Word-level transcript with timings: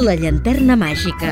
La 0.00 0.14
llanterna 0.16 0.78
màgica. 0.80 1.30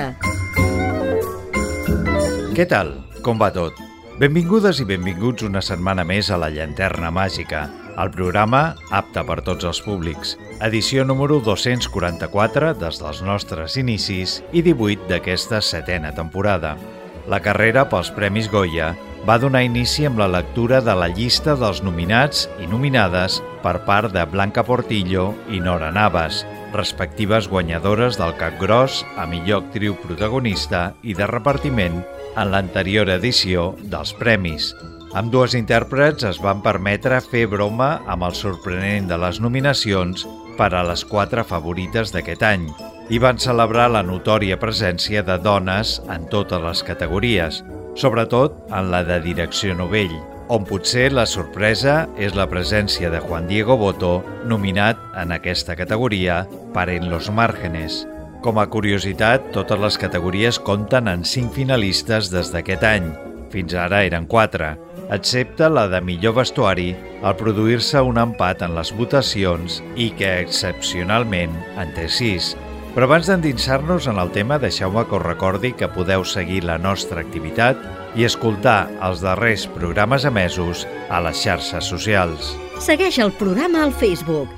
Què 2.53 2.67
tal? 2.69 2.91
Com 3.25 3.39
va 3.41 3.48
tot? 3.55 3.79
Benvingudes 4.21 4.82
i 4.82 4.85
benvinguts 4.85 5.46
una 5.46 5.62
setmana 5.64 6.05
més 6.05 6.29
a 6.29 6.37
La 6.37 6.50
Llanterna 6.53 7.09
Màgica, 7.14 7.62
el 7.96 8.12
programa 8.12 8.75
apte 8.93 9.25
per 9.25 9.39
tots 9.46 9.64
els 9.71 9.81
públics. 9.81 10.35
Edició 10.68 11.07
número 11.09 11.39
244 11.46 12.75
des 12.82 13.00
dels 13.00 13.25
nostres 13.25 13.79
inicis 13.81 14.43
i 14.53 14.61
18 14.67 15.09
d'aquesta 15.09 15.62
setena 15.64 16.12
temporada. 16.12 16.77
La 17.25 17.41
carrera 17.41 17.87
pels 17.89 18.12
Premis 18.12 18.53
Goya 18.53 18.93
va 19.25 19.41
donar 19.41 19.64
inici 19.64 20.05
amb 20.05 20.21
la 20.21 20.29
lectura 20.29 20.82
de 20.85 20.93
la 20.93 21.08
llista 21.08 21.57
dels 21.57 21.80
nominats 21.80 22.44
i 22.61 22.69
nominades 22.69 23.41
per 23.64 23.79
part 23.89 24.13
de 24.13 24.29
Blanca 24.29 24.61
Portillo 24.64 25.30
i 25.49 25.64
Nora 25.64 25.89
Navas, 25.94 26.44
respectives 26.72 27.49
guanyadores 27.49 28.18
del 28.18 28.35
Cap 28.36 28.58
Gros 28.61 29.04
a 29.17 29.27
millor 29.27 29.64
actriu 29.64 29.96
protagonista 30.03 30.93
i 31.03 31.17
de 31.17 31.27
repartiment 31.27 32.03
en 32.36 32.53
l'anterior 32.53 33.11
edició 33.11 33.72
dels 33.92 34.12
Premis. 34.19 34.72
Amb 35.17 35.33
dues 35.33 35.56
intèrprets 35.56 36.27
es 36.28 36.41
van 36.44 36.61
permetre 36.62 37.22
fer 37.25 37.47
broma 37.48 37.97
amb 38.06 38.28
el 38.28 38.36
sorprenent 38.36 39.08
de 39.08 39.17
les 39.20 39.41
nominacions 39.41 40.27
per 40.58 40.72
a 40.75 40.84
les 40.84 41.05
quatre 41.08 41.44
favorites 41.48 42.12
d'aquest 42.12 42.44
any 42.44 42.67
i 43.08 43.20
van 43.22 43.41
celebrar 43.41 43.89
la 43.91 44.05
notòria 44.05 44.58
presència 44.61 45.22
de 45.25 45.39
dones 45.41 45.98
en 46.12 46.27
totes 46.28 46.61
les 46.61 46.83
categories, 46.84 47.62
sobretot 47.97 48.58
en 48.69 48.91
la 48.92 49.00
de 49.06 49.22
direcció 49.25 49.75
novell, 49.75 50.12
on 50.48 50.64
potser 50.64 51.11
la 51.12 51.27
sorpresa 51.28 52.06
és 52.16 52.34
la 52.36 52.48
presència 52.48 53.10
de 53.12 53.20
Juan 53.20 53.46
Diego 53.48 53.77
Boto, 53.77 54.22
nominat 54.48 55.00
en 55.20 55.32
aquesta 55.36 55.77
categoria 55.77 56.46
per 56.74 56.88
En 56.88 57.10
los 57.10 57.30
márgenes. 57.30 58.06
Com 58.40 58.58
a 58.58 58.68
curiositat, 58.70 59.50
totes 59.52 59.80
les 59.80 59.98
categories 59.98 60.58
compten 60.58 61.08
en 61.08 61.24
cinc 61.24 61.52
finalistes 61.52 62.30
des 62.32 62.52
d'aquest 62.55 62.84
any. 62.84 63.10
Fins 63.52 63.74
ara 63.74 64.05
eren 64.06 64.27
quatre, 64.27 64.77
excepte 65.10 65.68
la 65.68 65.88
de 65.88 66.00
millor 66.00 66.36
vestuari, 66.38 66.94
al 67.22 67.36
produir-se 67.36 68.00
un 68.00 68.18
empat 68.18 68.62
en 68.62 68.77
les 68.77 68.92
votacions 68.96 69.83
i 69.96 70.10
que, 70.16 70.38
excepcionalment, 70.40 71.52
en 71.77 71.92
té 71.96 72.08
sis, 72.08 72.55
però 72.94 73.08
abans 73.08 73.28
d'endinsar-nos 73.28 74.08
en 74.08 74.18
el 74.18 74.30
tema, 74.33 74.58
deixeu-me 74.58 75.05
que 75.06 75.16
us 75.18 75.27
recordi 75.27 75.72
que 75.72 75.90
podeu 75.92 76.24
seguir 76.24 76.64
la 76.64 76.78
nostra 76.78 77.20
activitat 77.20 77.77
i 78.17 78.25
escoltar 78.28 78.89
els 79.05 79.20
darrers 79.25 79.67
programes 79.75 80.25
emesos 80.28 80.87
a 81.11 81.20
les 81.25 81.42
xarxes 81.45 81.91
socials. 81.91 82.55
Segueix 82.81 83.19
el 83.19 83.34
programa 83.37 83.84
al 83.84 83.92
Facebook 83.92 84.48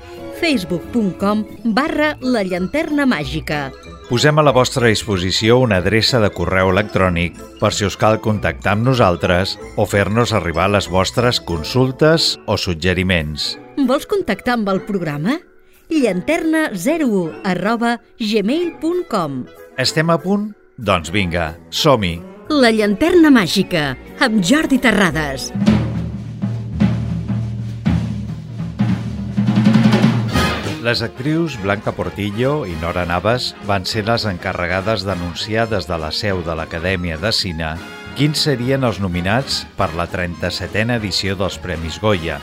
facebook.com 0.41 1.43
barra 1.77 2.15
la 2.21 2.41
llanterna 2.43 3.05
màgica. 3.05 3.69
Posem 4.09 4.41
a 4.41 4.43
la 4.43 4.51
vostra 4.51 4.89
disposició 4.89 5.59
una 5.61 5.77
adreça 5.79 6.19
de 6.19 6.31
correu 6.33 6.71
electrònic 6.73 7.37
per 7.61 7.71
si 7.77 7.85
us 7.87 7.95
cal 7.95 8.19
contactar 8.23 8.73
amb 8.75 8.89
nosaltres 8.89 9.55
o 9.79 9.85
fer-nos 9.87 10.33
arribar 10.35 10.67
les 10.73 10.89
vostres 10.91 11.39
consultes 11.39 12.33
o 12.47 12.57
suggeriments. 12.57 13.53
Vols 13.87 14.09
contactar 14.09 14.57
amb 14.57 14.73
el 14.73 14.83
programa? 14.89 15.39
llanterna01 15.91 17.41
arroba 17.43 17.97
gmail.com 18.17 19.41
Estem 19.77 20.09
a 20.09 20.19
punt? 20.23 20.51
Doncs 20.79 21.11
vinga, 21.11 21.51
som-hi! 21.69 22.30
La 22.51 22.67
llanterna 22.75 23.29
màgica, 23.31 23.93
amb 24.19 24.41
Jordi 24.43 24.75
Terrades. 24.83 25.45
Les 30.83 31.03
actrius 31.05 31.55
Blanca 31.63 31.93
Portillo 31.95 32.65
i 32.67 32.75
Nora 32.81 33.05
Navas 33.07 33.53
van 33.69 33.87
ser 33.87 34.03
les 34.09 34.27
encarregades 34.27 35.07
d'anunciar 35.07 35.69
des 35.71 35.87
de 35.87 36.01
la 36.03 36.11
seu 36.11 36.43
de 36.43 36.57
l'Acadèmia 36.59 37.15
de 37.23 37.31
Cine 37.31 37.71
quins 38.19 38.43
serien 38.49 38.83
els 38.83 38.99
nominats 38.99 39.63
per 39.79 39.93
la 39.95 40.09
37a 40.11 40.99
edició 40.99 41.39
dels 41.39 41.55
Premis 41.55 42.03
Goya. 42.03 42.41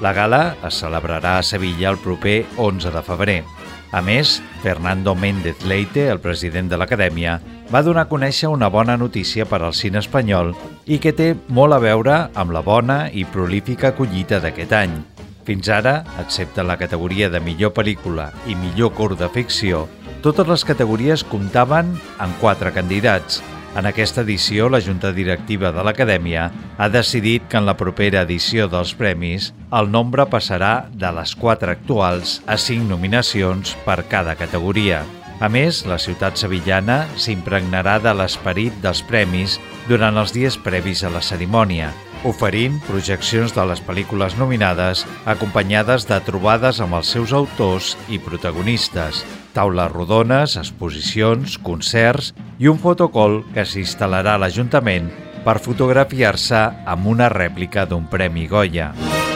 La 0.00 0.16
gala 0.16 0.54
es 0.64 0.80
celebrarà 0.80 1.36
a 1.36 1.44
Sevilla 1.44 1.92
el 1.92 2.00
proper 2.00 2.46
11 2.56 2.96
de 2.96 3.04
febrer. 3.04 3.42
A 3.90 4.00
més, 4.06 4.38
Fernando 4.62 5.16
Méndez 5.18 5.64
Leite, 5.66 6.04
el 6.12 6.20
president 6.22 6.68
de 6.70 6.78
l'Acadèmia, 6.78 7.40
va 7.74 7.82
donar 7.82 8.04
a 8.06 8.10
conèixer 8.10 8.46
una 8.46 8.68
bona 8.70 8.94
notícia 8.96 9.46
per 9.50 9.58
al 9.64 9.74
cine 9.74 9.98
espanyol 9.98 10.52
i 10.86 11.00
que 11.02 11.10
té 11.10 11.32
molt 11.50 11.74
a 11.74 11.80
veure 11.82 12.20
amb 12.38 12.54
la 12.54 12.62
bona 12.62 13.00
i 13.10 13.24
prolífica 13.26 13.90
collita 13.98 14.38
d'aquest 14.38 14.74
any. 14.78 14.94
Fins 15.42 15.70
ara, 15.74 16.04
excepte 16.22 16.62
la 16.62 16.78
categoria 16.78 17.30
de 17.34 17.40
millor 17.42 17.74
pel·lícula 17.74 18.28
i 18.46 18.54
millor 18.54 18.94
curt 18.94 19.18
de 19.18 19.30
ficció, 19.34 19.88
totes 20.22 20.46
les 20.46 20.66
categories 20.68 21.26
comptaven 21.26 21.96
amb 22.22 22.38
quatre 22.38 22.70
candidats. 22.76 23.40
En 23.78 23.86
aquesta 23.86 24.24
edició, 24.26 24.66
la 24.68 24.80
Junta 24.82 25.12
Directiva 25.14 25.70
de 25.70 25.84
l'Acadèmia 25.86 26.48
ha 26.76 26.88
decidit 26.90 27.46
que 27.46 27.60
en 27.60 27.68
la 27.68 27.76
propera 27.78 28.24
edició 28.26 28.66
dels 28.66 28.96
premis 28.98 29.52
el 29.78 29.92
nombre 29.94 30.26
passarà 30.26 30.88
de 30.90 31.12
les 31.14 31.36
quatre 31.38 31.70
actuals 31.76 32.40
a 32.50 32.58
cinc 32.58 32.88
nominacions 32.90 33.76
per 33.86 34.00
cada 34.10 34.34
categoria. 34.34 35.04
A 35.40 35.48
més, 35.48 35.84
la 35.86 36.00
ciutat 36.02 36.36
sevillana 36.36 37.04
s'impregnarà 37.14 38.00
de 38.02 38.12
l'esperit 38.18 38.74
dels 38.82 39.00
premis 39.06 39.60
durant 39.86 40.18
els 40.18 40.34
dies 40.34 40.58
previs 40.58 41.04
a 41.06 41.14
la 41.14 41.22
cerimònia, 41.22 41.94
oferint 42.24 42.76
projeccions 42.86 43.54
de 43.56 43.64
les 43.70 43.80
pel·lícules 43.84 44.36
nominades 44.38 45.04
acompanyades 45.28 46.06
de 46.08 46.18
trobades 46.26 46.80
amb 46.84 46.98
els 46.98 47.12
seus 47.14 47.32
autors 47.36 47.94
i 48.12 48.20
protagonistes, 48.20 49.22
taules 49.56 49.92
rodones, 49.94 50.58
exposicions, 50.60 51.56
concerts 51.64 52.34
i 52.58 52.68
un 52.68 52.78
fotocol 52.82 53.40
que 53.54 53.64
s'instal·larà 53.64 54.36
a 54.36 54.44
l'Ajuntament 54.44 55.08
per 55.46 55.56
fotografiar-se 55.64 56.66
amb 56.84 57.08
una 57.14 57.32
rèplica 57.32 57.86
d'un 57.88 58.04
Premi 58.10 58.46
Goya. 58.50 58.92
és 58.94 59.29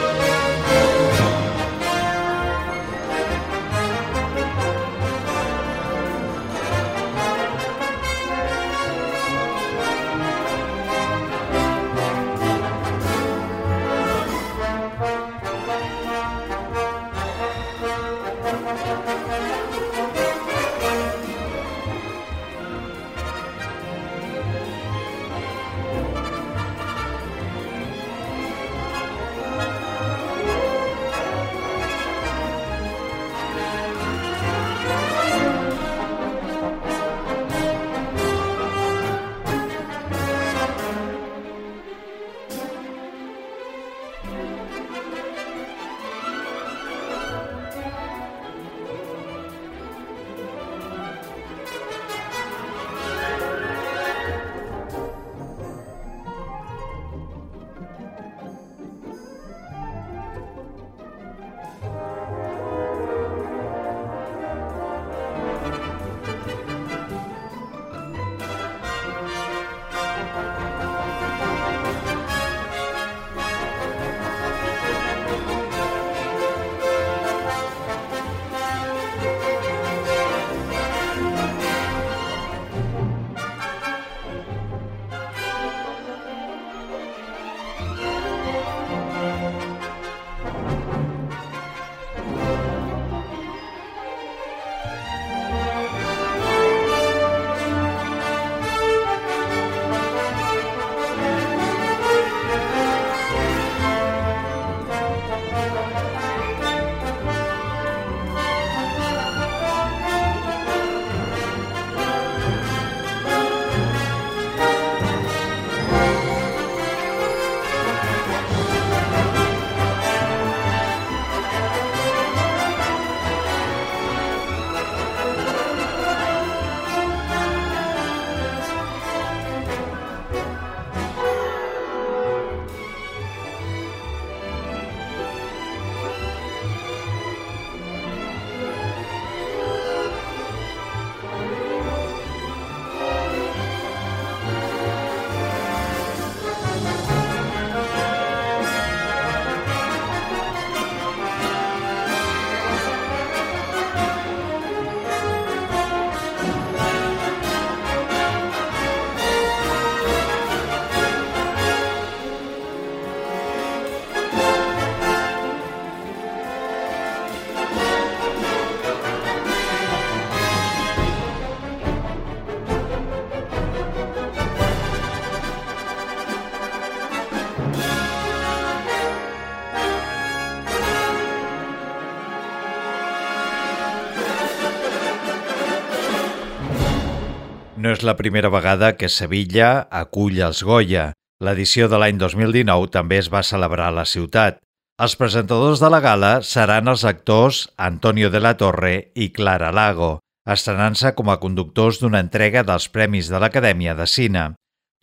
la 188.05 188.15
primera 188.15 188.49
vegada 188.53 188.93
que 188.95 189.09
Sevilla 189.09 189.87
acull 189.89 190.37
els 190.45 190.61
Goya. 190.63 191.09
L'edició 191.43 191.89
de 191.91 191.97
l'any 191.99 192.19
2019 192.21 192.91
també 192.93 193.17
es 193.19 193.31
va 193.33 193.43
celebrar 193.43 193.89
a 193.89 193.95
la 193.97 194.05
ciutat. 194.05 194.61
Els 195.01 195.17
presentadors 195.19 195.81
de 195.83 195.89
la 195.91 195.99
gala 195.99 196.29
seran 196.47 196.87
els 196.87 197.03
actors 197.03 197.65
Antonio 197.75 198.29
de 198.31 198.39
la 198.39 198.53
Torre 198.55 198.93
i 199.15 199.27
Clara 199.35 199.73
Lago, 199.75 200.19
estrenant-se 200.47 201.11
com 201.17 201.33
a 201.33 201.39
conductors 201.41 201.99
d'una 201.99 202.21
entrega 202.23 202.63
dels 202.63 202.87
Premis 202.93 203.27
de 203.33 203.41
l'Acadèmia 203.41 203.97
de 203.97 204.07
Cine. 204.07 204.45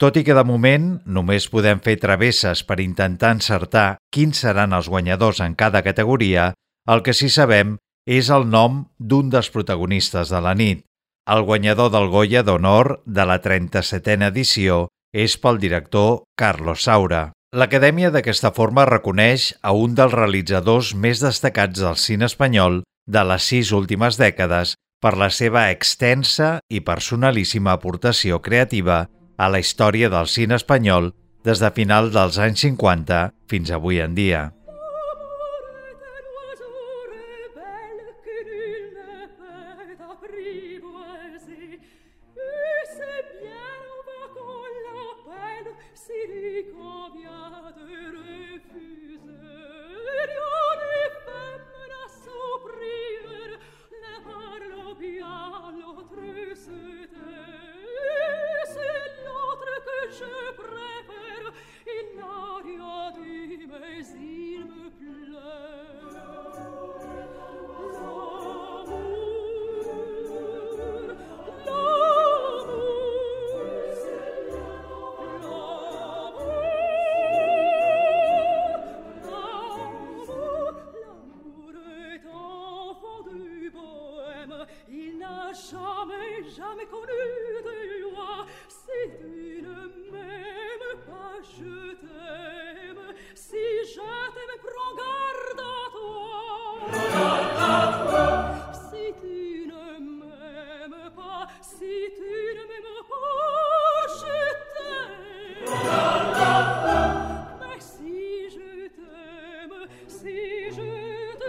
Tot 0.01 0.17
i 0.17 0.23
que 0.25 0.35
de 0.39 0.47
moment 0.49 0.95
només 1.05 1.51
podem 1.53 1.83
fer 1.85 1.99
travesses 2.01 2.63
per 2.65 2.81
intentar 2.81 3.35
encertar 3.37 3.99
quins 4.15 4.41
seran 4.47 4.73
els 4.73 4.89
guanyadors 4.89 5.43
en 5.45 5.59
cada 5.59 5.83
categoria, 5.85 6.53
el 6.89 7.05
que 7.05 7.13
sí 7.13 7.29
sabem 7.29 7.77
és 8.09 8.33
el 8.35 8.49
nom 8.49 8.87
d'un 8.99 9.29
dels 9.31 9.53
protagonistes 9.53 10.33
de 10.33 10.41
la 10.43 10.57
nit. 10.59 10.87
El 11.31 11.45
guanyador 11.47 11.93
del 11.95 12.09
Goya 12.11 12.41
d'Honor 12.43 12.97
de 13.07 13.25
la 13.31 13.37
37a 13.43 14.27
edició 14.33 14.89
és 15.15 15.37
pel 15.39 15.61
director 15.63 16.25
Carlos 16.35 16.83
Saura. 16.89 17.29
L'Acadèmia 17.55 18.11
d'aquesta 18.11 18.51
forma 18.57 18.89
reconeix 18.89 19.53
a 19.63 19.71
un 19.71 19.95
dels 19.95 20.17
realitzadors 20.17 20.95
més 20.99 21.23
destacats 21.23 21.79
del 21.79 21.95
cine 21.95 22.27
espanyol 22.27 22.81
de 23.07 23.23
les 23.29 23.47
sis 23.53 23.71
últimes 23.71 24.19
dècades 24.19 24.75
per 25.03 25.15
la 25.21 25.29
seva 25.31 25.69
extensa 25.71 26.57
i 26.67 26.83
personalíssima 26.83 27.77
aportació 27.79 28.41
creativa 28.43 29.05
a 29.39 29.49
la 29.49 29.63
història 29.63 30.11
del 30.11 30.27
cine 30.27 30.59
espanyol 30.59 31.13
des 31.47 31.63
de 31.63 31.71
final 31.71 32.11
dels 32.11 32.41
anys 32.43 32.67
50 32.67 33.29
fins 33.47 33.71
avui 33.71 34.03
en 34.03 34.19
dia. 34.19 34.49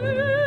you. 0.03 0.42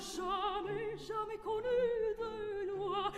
jamais, 0.00 0.96
jamais 0.96 1.38
connu 1.44 2.14
de 2.18 2.70
loi. 2.72 3.12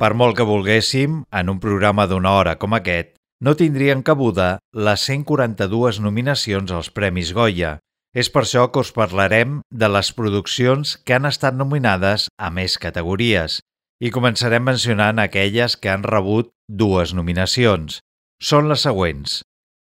Per 0.00 0.14
molt 0.16 0.38
que 0.38 0.46
volguéssim, 0.48 1.24
en 1.28 1.50
un 1.52 1.58
programa 1.60 2.06
d'una 2.08 2.30
hora 2.32 2.54
com 2.56 2.72
aquest, 2.72 3.10
no 3.44 3.52
tindrien 3.52 4.00
cabuda 4.00 4.54
les 4.72 5.02
142 5.04 5.98
nominacions 6.00 6.72
als 6.72 6.88
Premis 6.88 7.34
Goya. 7.36 7.74
És 8.16 8.30
per 8.32 8.42
això 8.46 8.62
que 8.72 8.80
us 8.80 8.94
parlarem 8.96 9.58
de 9.70 9.90
les 9.92 10.08
produccions 10.16 10.94
que 11.04 11.18
han 11.18 11.28
estat 11.28 11.58
nominades 11.58 12.30
a 12.40 12.48
més 12.50 12.78
categories 12.80 13.58
i 14.00 14.08
començarem 14.10 14.64
mencionant 14.64 15.20
aquelles 15.20 15.76
que 15.76 15.92
han 15.92 16.06
rebut 16.08 16.48
dues 16.66 17.12
nominacions. 17.12 18.00
Són 18.40 18.72
les 18.72 18.86
següents. 18.88 19.42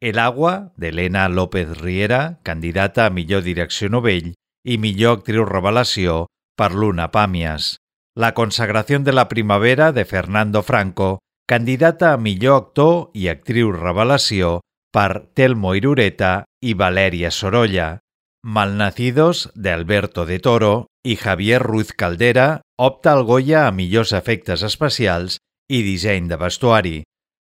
El 0.03 0.19
agua, 0.19 0.73
d'Helena 0.75 1.29
López 1.31 1.71
Riera, 1.79 2.41
candidata 2.43 3.07
a 3.07 3.15
millor 3.15 3.47
direcció 3.47 3.89
novell 3.89 4.33
i 4.67 4.77
millor 4.77 5.21
actriu 5.21 5.47
revelació 5.47 6.25
per 6.59 6.73
Luna 6.75 7.07
Pàmies. 7.15 7.77
La 8.17 8.35
consagració 8.35 8.99
de 8.99 9.13
la 9.13 9.29
primavera, 9.29 9.93
de 9.93 10.05
Fernando 10.05 10.63
Franco, 10.63 11.21
candidata 11.47 12.13
a 12.13 12.17
millor 12.19 12.57
actor 12.57 13.11
i 13.15 13.29
actriu 13.31 13.71
revelació 13.71 14.61
per 14.91 15.31
Telmo 15.35 15.77
Irureta 15.79 16.45
i 16.61 16.75
Valeria 16.75 17.31
Sorolla. 17.31 18.01
Malnacidos, 18.43 19.51
de 19.55 19.71
Alberto 19.71 20.27
de 20.27 20.41
Toro, 20.41 20.87
i 21.07 21.15
Javier 21.17 21.63
Ruiz 21.63 21.93
Caldera 21.93 22.63
opta 22.77 23.13
al 23.13 23.23
Goya 23.25 23.67
a 23.69 23.73
millors 23.73 24.13
efectes 24.13 24.65
especials 24.67 25.39
i 25.71 25.83
disseny 25.87 26.27
de 26.29 26.37
vestuari. 26.37 26.97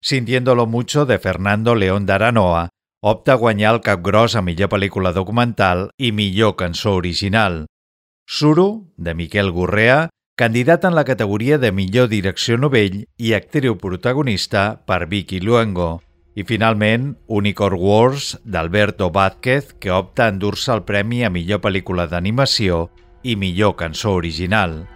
Sintiéndolo 0.04 0.66
mucho, 0.66 1.06
de 1.06 1.18
Fernando 1.18 1.74
León 1.74 2.06
d'Aranoa, 2.06 2.68
opta 3.02 3.32
a 3.32 3.40
guanyar 3.40 3.74
el 3.74 3.80
cap 3.80 4.04
gros 4.04 4.36
a 4.36 4.42
millor 4.42 4.68
pel·lícula 4.68 5.12
documental 5.16 5.88
i 5.96 6.12
millor 6.12 6.56
cançó 6.56 6.94
original. 6.94 7.64
Suro, 8.28 8.92
de 8.96 9.14
Miquel 9.14 9.50
Gurrea, 9.50 10.10
candidat 10.40 10.86
en 10.86 10.94
la 10.94 11.04
categoria 11.04 11.58
de 11.60 11.68
millor 11.68 12.06
direcció 12.08 12.56
novell 12.56 13.02
i 13.20 13.34
actriu 13.36 13.74
protagonista 13.76 14.62
per 14.88 15.04
Vicky 15.10 15.36
Luengo. 15.44 16.00
I 16.32 16.46
finalment, 16.48 17.10
Unicorn 17.28 17.76
Wars, 17.76 18.30
d'Alberto 18.44 19.10
Vázquez, 19.12 19.74
que 19.76 19.92
opta 19.92 20.24
a 20.24 20.32
endur-se 20.32 20.72
el 20.72 20.86
premi 20.88 21.20
a 21.28 21.34
millor 21.34 21.60
pel·lícula 21.60 22.08
d'animació 22.08 22.86
i 23.20 23.36
millor 23.36 23.76
cançó 23.76 24.16
original. 24.16 24.86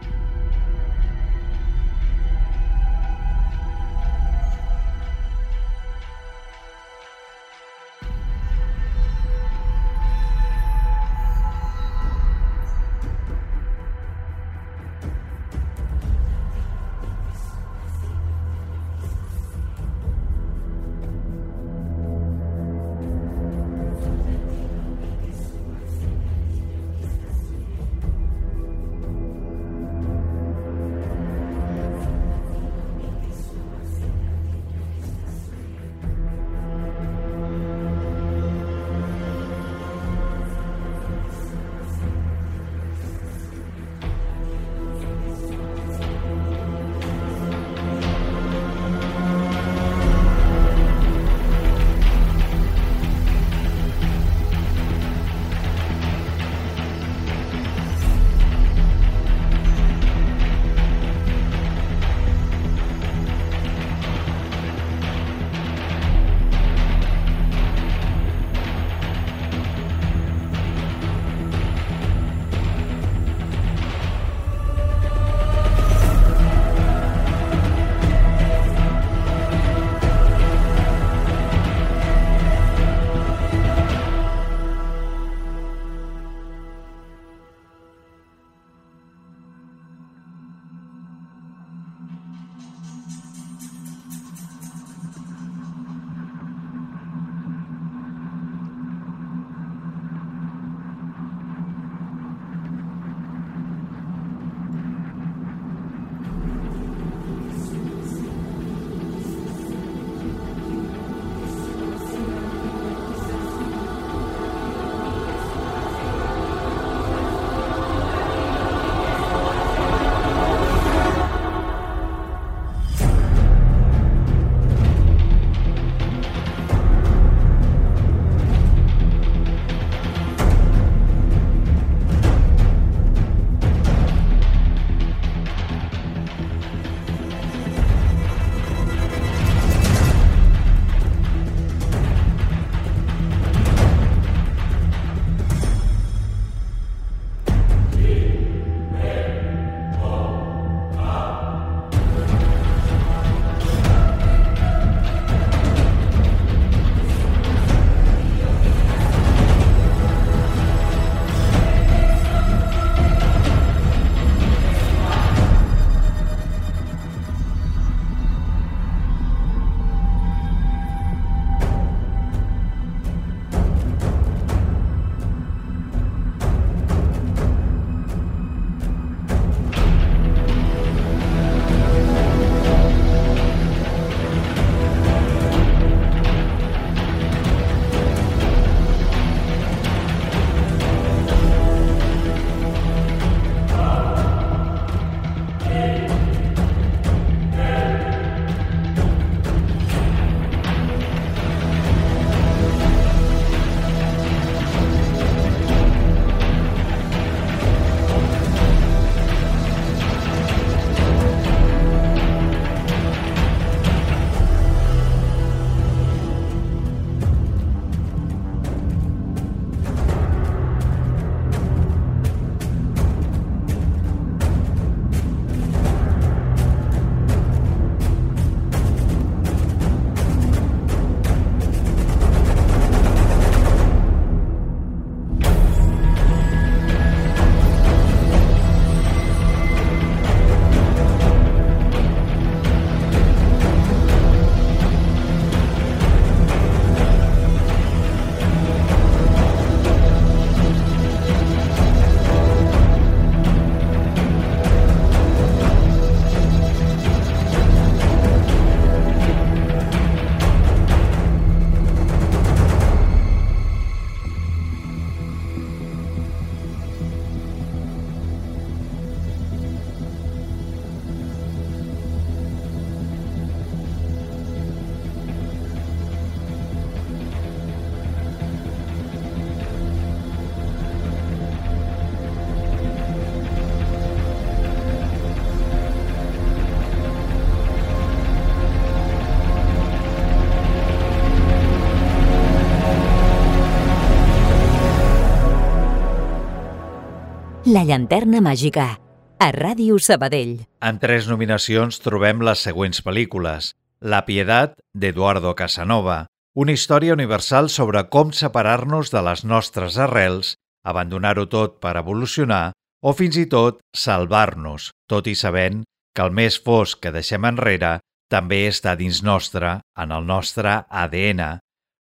La 297.65 297.81
llanterna 297.81 298.43
màgica, 298.45 298.99
a 299.41 299.47
Ràdio 299.55 299.97
Sabadell. 299.97 300.67
En 300.85 300.99
tres 301.01 301.25
nominacions 301.31 301.97
trobem 302.05 302.43
les 302.45 302.61
següents 302.61 303.01
pel·lícules. 303.01 303.71
La 304.05 304.19
piedat, 304.27 304.75
d'Eduardo 304.93 305.55
Casanova, 305.57 306.27
una 306.61 306.75
història 306.77 307.15
universal 307.17 307.71
sobre 307.73 308.03
com 308.13 308.35
separar-nos 308.37 309.09
de 309.15 309.23
les 309.25 309.47
nostres 309.49 309.97
arrels, 309.97 310.59
abandonar-ho 310.85 311.47
tot 311.49 311.79
per 311.81 311.95
evolucionar 311.97 312.75
o 313.01 313.15
fins 313.17 313.41
i 313.41 313.47
tot 313.49 313.81
salvar-nos, 313.97 314.91
tot 315.09 315.33
i 315.33 315.35
sabent 315.35 315.87
que 316.13 316.29
el 316.29 316.37
més 316.37 316.61
fosc 316.61 317.01
que 317.01 317.15
deixem 317.17 317.49
enrere 317.49 317.95
també 318.29 318.67
està 318.69 318.93
dins 318.93 319.23
nostre, 319.25 319.79
en 319.97 320.13
el 320.13 320.29
nostre 320.29 320.83
ADN. 320.91 321.43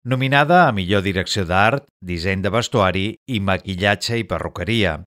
Nominada 0.04 0.66
a 0.68 0.76
millor 0.76 1.00
direcció 1.00 1.48
d'art, 1.48 1.88
disseny 2.04 2.44
de 2.44 2.52
vestuari 2.52 3.08
i 3.32 3.40
maquillatge 3.40 4.20
i 4.20 4.28
perruqueria. 4.28 4.98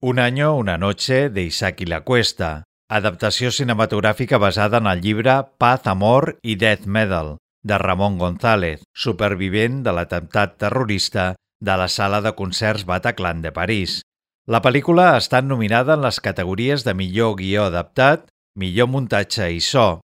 Un 0.00 0.20
año, 0.20 0.54
una 0.54 0.78
noche 0.78 1.28
de 1.28 1.42
Isaac 1.42 1.80
y 1.80 1.86
la 1.86 2.02
Cuesta, 2.02 2.62
adaptació 2.88 3.50
cinematogràfica 3.50 4.38
basada 4.38 4.78
en 4.78 4.86
el 4.86 5.00
llibre 5.02 5.32
Paz, 5.58 5.88
Amor 5.90 6.38
i 6.40 6.54
Death 6.54 6.86
Medal, 6.86 7.38
de 7.64 7.78
Ramon 7.82 8.16
González, 8.16 8.84
supervivent 8.94 9.80
de 9.82 9.90
l'atemptat 9.96 10.54
terrorista 10.62 11.24
de 11.58 11.74
la 11.76 11.88
sala 11.90 12.20
de 12.22 12.30
concerts 12.38 12.84
Bataclan 12.86 13.42
de 13.42 13.50
París. 13.50 13.96
La 14.46 14.60
pel·lícula 14.62 15.08
ha 15.16 15.18
estat 15.18 15.42
nominada 15.42 15.96
en 15.98 16.06
les 16.06 16.22
categories 16.22 16.86
de 16.86 16.94
millor 16.94 17.34
guió 17.42 17.66
adaptat, 17.66 18.30
millor 18.54 18.86
muntatge 18.86 19.50
i 19.50 19.58
so, 19.58 19.98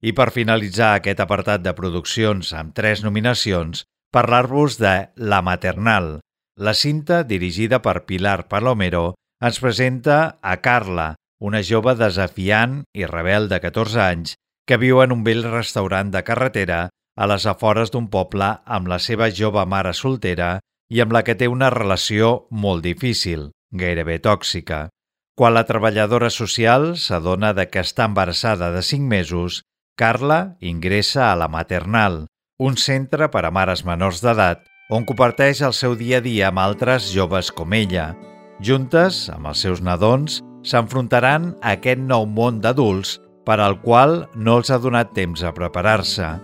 i 0.00 0.16
per 0.16 0.30
finalitzar 0.32 0.94
aquest 0.94 1.20
apartat 1.20 1.60
de 1.60 1.76
produccions 1.76 2.54
amb 2.56 2.72
tres 2.72 3.04
nominacions, 3.04 3.84
parlar-vos 4.16 4.80
de 4.80 5.12
La 5.16 5.42
Maternal. 5.44 6.22
La 6.56 6.72
cinta, 6.72 7.20
dirigida 7.22 7.82
per 7.84 8.06
Pilar 8.08 8.48
Palomero, 8.48 9.12
ens 9.44 9.60
presenta 9.60 10.38
a 10.40 10.56
Carla, 10.64 11.14
una 11.38 11.60
jove 11.62 11.94
desafiant 11.98 12.82
i 12.96 13.04
rebel 13.08 13.48
de 13.50 13.60
14 13.60 14.00
anys 14.00 14.36
que 14.66 14.78
viu 14.80 15.02
en 15.04 15.12
un 15.12 15.24
vell 15.26 15.44
restaurant 15.44 16.10
de 16.10 16.22
carretera 16.24 16.88
a 17.16 17.26
les 17.30 17.46
afores 17.46 17.92
d'un 17.92 18.08
poble 18.12 18.48
amb 18.64 18.88
la 18.88 18.98
seva 18.98 19.28
jove 19.30 19.64
mare 19.68 19.92
soltera 19.94 20.58
i 20.92 21.00
amb 21.02 21.12
la 21.12 21.22
que 21.26 21.36
té 21.36 21.48
una 21.48 21.70
relació 21.70 22.46
molt 22.50 22.84
difícil, 22.84 23.50
gairebé 23.72 24.18
tòxica. 24.24 24.88
Quan 25.36 25.54
la 25.54 25.66
treballadora 25.68 26.30
social 26.30 26.94
s'adona 26.96 27.52
de 27.52 27.66
que 27.68 27.82
està 27.84 28.06
embarassada 28.08 28.70
de 28.72 28.82
5 28.82 29.04
mesos, 29.04 29.62
Carla 29.96 30.56
ingressa 30.60 31.30
a 31.30 31.36
la 31.36 31.48
Maternal, 31.48 32.24
un 32.58 32.76
centre 32.80 33.28
per 33.28 33.44
a 33.44 33.52
mares 33.52 33.84
menors 33.84 34.22
d'edat 34.24 34.64
on 34.88 35.04
comparteix 35.04 35.60
el 35.66 35.74
seu 35.76 35.96
dia 35.98 36.22
a 36.22 36.24
dia 36.24 36.48
amb 36.48 36.62
altres 36.62 37.10
joves 37.12 37.52
com 37.52 37.74
ella. 37.76 38.14
Juntes, 38.60 39.26
amb 39.32 39.50
els 39.50 39.62
seus 39.64 39.82
nadons, 39.84 40.40
s'enfrontaran 40.66 41.54
a 41.60 41.76
aquest 41.76 42.00
nou 42.02 42.26
món 42.26 42.60
d'adults 42.64 43.18
per 43.46 43.60
al 43.60 43.78
qual 43.82 44.24
no 44.34 44.58
els 44.60 44.72
ha 44.72 44.80
donat 44.82 45.12
temps 45.14 45.44
a 45.44 45.54
preparar-se. 45.54 46.34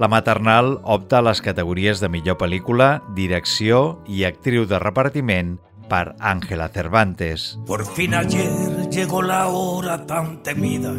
La 0.00 0.08
maternal 0.08 0.78
opta 0.84 1.20
a 1.20 1.24
les 1.24 1.40
categories 1.44 2.00
de 2.00 2.08
millor 2.08 2.38
pel·lícula, 2.40 3.00
direcció 3.16 4.00
i 4.08 4.24
actriu 4.28 4.66
de 4.68 4.80
repartiment 4.80 5.58
per 5.90 6.14
Ángela 6.18 6.68
Cervantes. 6.72 7.58
Por 7.66 7.84
fin 7.84 8.14
ayer 8.14 8.88
llegó 8.90 9.22
la 9.22 9.48
hora 9.48 10.06
tan 10.06 10.42
temida 10.42 10.94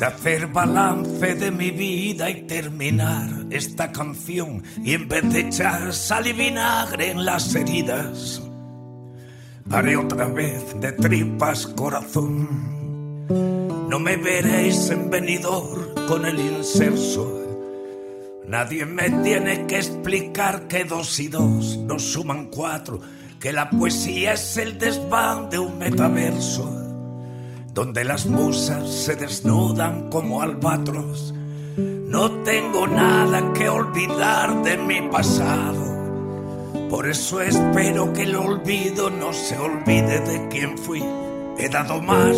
de 0.00 0.06
hacer 0.06 0.46
balance 0.46 1.34
de 1.34 1.50
mi 1.50 1.70
vida 1.70 2.30
y 2.30 2.46
terminar 2.46 3.28
esta 3.50 3.92
canción 3.92 4.62
y 4.82 4.94
en 4.94 5.08
vez 5.08 5.30
de 5.30 5.40
echar 5.40 5.92
sal 5.92 6.26
y 6.26 6.32
vinagre 6.32 7.10
en 7.10 7.26
las 7.26 7.54
heridas, 7.54 8.42
haré 9.70 9.96
otra 9.96 10.26
vez 10.26 10.80
de 10.80 10.92
tripas 10.92 11.66
corazón. 11.66 12.48
No 13.88 13.98
me 13.98 14.16
veréis 14.16 14.90
en 14.90 15.10
venidor 15.10 15.94
con 16.06 16.26
el 16.26 16.38
inserso. 16.38 17.36
Nadie 18.46 18.84
me 18.84 19.10
tiene 19.22 19.66
que 19.66 19.76
explicar 19.76 20.66
que 20.66 20.84
dos 20.84 21.18
y 21.20 21.28
dos 21.28 21.78
no 21.78 21.98
suman 21.98 22.46
cuatro, 22.46 23.00
que 23.38 23.52
la 23.52 23.70
poesía 23.70 24.32
es 24.32 24.56
el 24.56 24.78
desván 24.78 25.50
de 25.50 25.58
un 25.58 25.78
metaverso 25.78 26.80
donde 27.72 28.04
las 28.04 28.26
musas 28.26 28.88
se 28.88 29.16
desnudan 29.16 30.10
como 30.10 30.42
albatros. 30.42 31.32
No 31.76 32.30
tengo 32.42 32.86
nada 32.86 33.52
que 33.52 33.68
olvidar 33.68 34.62
de 34.62 34.76
mi 34.76 35.00
pasado. 35.08 35.89
Por 36.90 37.08
eso 37.08 37.40
espero 37.40 38.12
que 38.12 38.24
el 38.24 38.34
olvido 38.36 39.08
no 39.10 39.32
se 39.32 39.56
olvide 39.56 40.20
de 40.20 40.48
quién 40.48 40.76
fui. 40.76 41.02
He 41.58 41.68
dado 41.68 42.02
más 42.02 42.36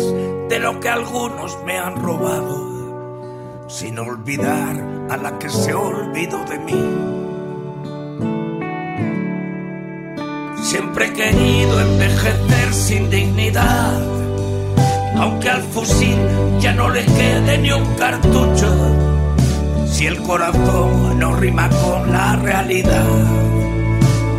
de 0.49 0.59
lo 0.59 0.79
que 0.79 0.89
algunos 0.89 1.57
me 1.65 1.77
han 1.77 1.95
robado, 1.95 3.67
sin 3.67 3.97
olvidar 3.99 5.07
a 5.09 5.17
la 5.17 5.39
que 5.39 5.49
se 5.49 5.73
olvidó 5.73 6.43
de 6.45 6.59
mí. 6.59 6.73
Siempre 10.61 11.07
he 11.07 11.13
querido 11.13 11.81
envejecer 11.81 12.73
sin 12.73 13.09
dignidad 13.09 14.23
aunque 15.23 15.49
al 15.49 15.61
fusil 15.63 16.17
ya 16.59 16.73
no 16.73 16.89
le 16.89 17.05
quede 17.05 17.57
ni 17.59 17.71
un 17.71 17.95
cartucho, 17.95 18.67
si 19.85 20.07
el 20.07 20.21
corazón 20.23 21.19
no 21.19 21.35
rima 21.35 21.69
con 21.69 22.11
la 22.11 22.35
realidad, 22.37 23.05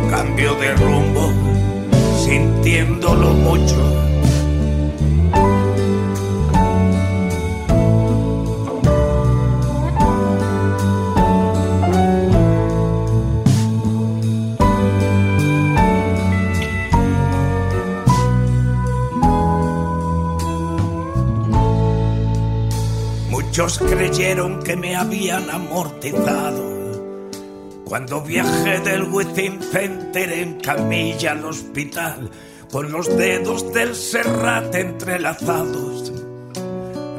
cambio 0.09 0.55
de 0.55 0.75
rumbo 0.75 1.31
sintiéndolo 2.23 3.33
mucho 3.33 4.05
Muchos 23.55 23.79
creyeron 23.79 24.61
que 24.63 24.75
me 24.75 24.97
habían 24.97 25.49
amortizado. 25.49 26.74
Cuando 27.85 28.21
viajé 28.21 28.79
del 28.79 29.03
Within 29.03 29.61
Center 29.61 30.31
en 30.31 30.59
camilla 30.59 31.31
al 31.31 31.45
hospital, 31.45 32.29
con 32.71 32.91
los 32.91 33.07
dedos 33.15 33.71
del 33.73 33.95
serrate 33.95 34.81
entrelazados, 34.81 36.11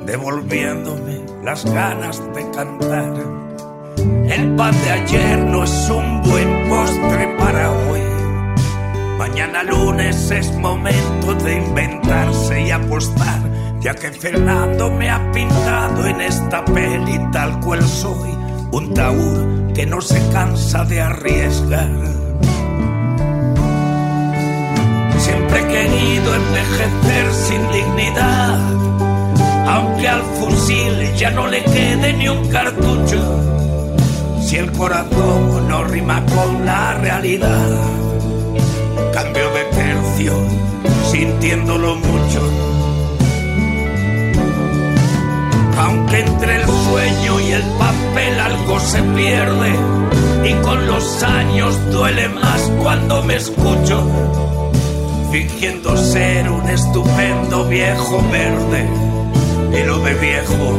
devolviéndome 0.04 1.24
las 1.44 1.64
ganas 1.64 2.20
de 2.34 2.50
cantar. 2.50 3.14
El 4.28 4.56
pan 4.56 4.74
de 4.82 4.90
ayer 4.90 5.38
no 5.38 5.64
es 5.64 5.88
un 5.88 6.22
buen 6.22 6.68
postre 6.68 7.36
para 7.38 7.70
hoy. 7.70 8.00
Mañana 9.18 9.62
lunes 9.62 10.30
es 10.30 10.52
momento 10.52 11.34
de 11.44 11.56
inventarse 11.56 12.62
y 12.62 12.70
apostar 12.70 13.40
ya 13.86 13.94
que 13.94 14.10
Fernando 14.10 14.90
me 14.90 15.08
ha 15.08 15.30
pintado 15.30 16.06
en 16.06 16.20
esta 16.20 16.64
peli 16.64 17.20
tal 17.30 17.60
cual 17.60 17.80
soy, 17.82 18.35
un 18.72 18.94
taur 18.94 19.72
que 19.74 19.86
no 19.86 20.00
se 20.00 20.20
cansa 20.30 20.84
de 20.84 21.00
arriesgar. 21.00 21.90
Siempre 25.18 25.60
he 25.60 25.66
querido 25.66 26.34
envejecer 26.34 27.32
sin 27.32 27.72
dignidad, 27.72 28.58
aunque 29.68 30.08
al 30.08 30.22
fusil 30.22 31.14
ya 31.16 31.30
no 31.30 31.46
le 31.46 31.62
quede 31.64 32.12
ni 32.14 32.28
un 32.28 32.48
cartucho. 32.48 33.40
Si 34.40 34.56
el 34.56 34.70
corazón 34.72 35.68
no 35.68 35.84
rima 35.84 36.24
con 36.26 36.64
la 36.64 36.94
realidad, 36.94 37.68
cambio 39.12 39.50
de 39.50 39.64
tercio, 39.64 40.32
sintiéndolo 41.10 41.96
mucho 41.96 42.66
aunque 45.78 46.20
entre 46.20 46.56
el 46.56 46.66
sueño 46.88 47.40
y 47.40 47.52
el 47.52 47.62
papel 47.78 48.40
algo 48.40 48.80
se 48.80 49.02
pierde. 49.02 49.72
Y 50.44 50.52
con 50.62 50.86
los 50.86 51.22
años 51.22 51.74
duele 51.90 52.28
más 52.28 52.70
cuando 52.82 53.22
me 53.22 53.36
escucho 53.36 54.04
fingiendo 55.30 55.96
ser 55.96 56.48
un 56.48 56.68
estupendo 56.68 57.64
viejo 57.68 58.22
verde. 58.30 58.88
Y 59.72 59.86
lo 59.86 59.98
de 59.98 60.14
viejo 60.14 60.78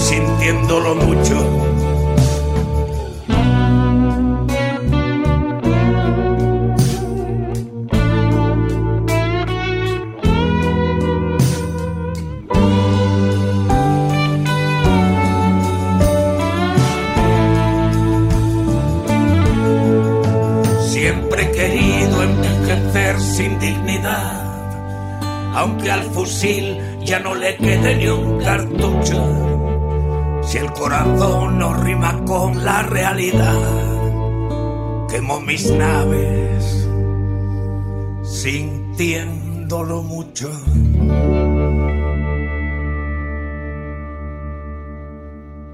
sintiéndolo 0.00 0.94
mucho 0.96 1.75
aunque 25.56 25.90
al 25.90 26.02
fusil 26.02 26.76
ya 27.02 27.18
no 27.18 27.34
le 27.34 27.56
quede 27.56 27.96
ni 27.96 28.08
un 28.08 28.38
cartucho. 28.40 30.42
Si 30.42 30.58
el 30.58 30.70
corazón 30.72 31.58
no 31.58 31.72
rima 31.74 32.22
con 32.26 32.62
la 32.62 32.82
realidad, 32.82 35.08
quemo 35.08 35.40
mis 35.40 35.70
naves 35.72 36.88
sintiéndolo 38.22 40.02
mucho. 40.02 40.50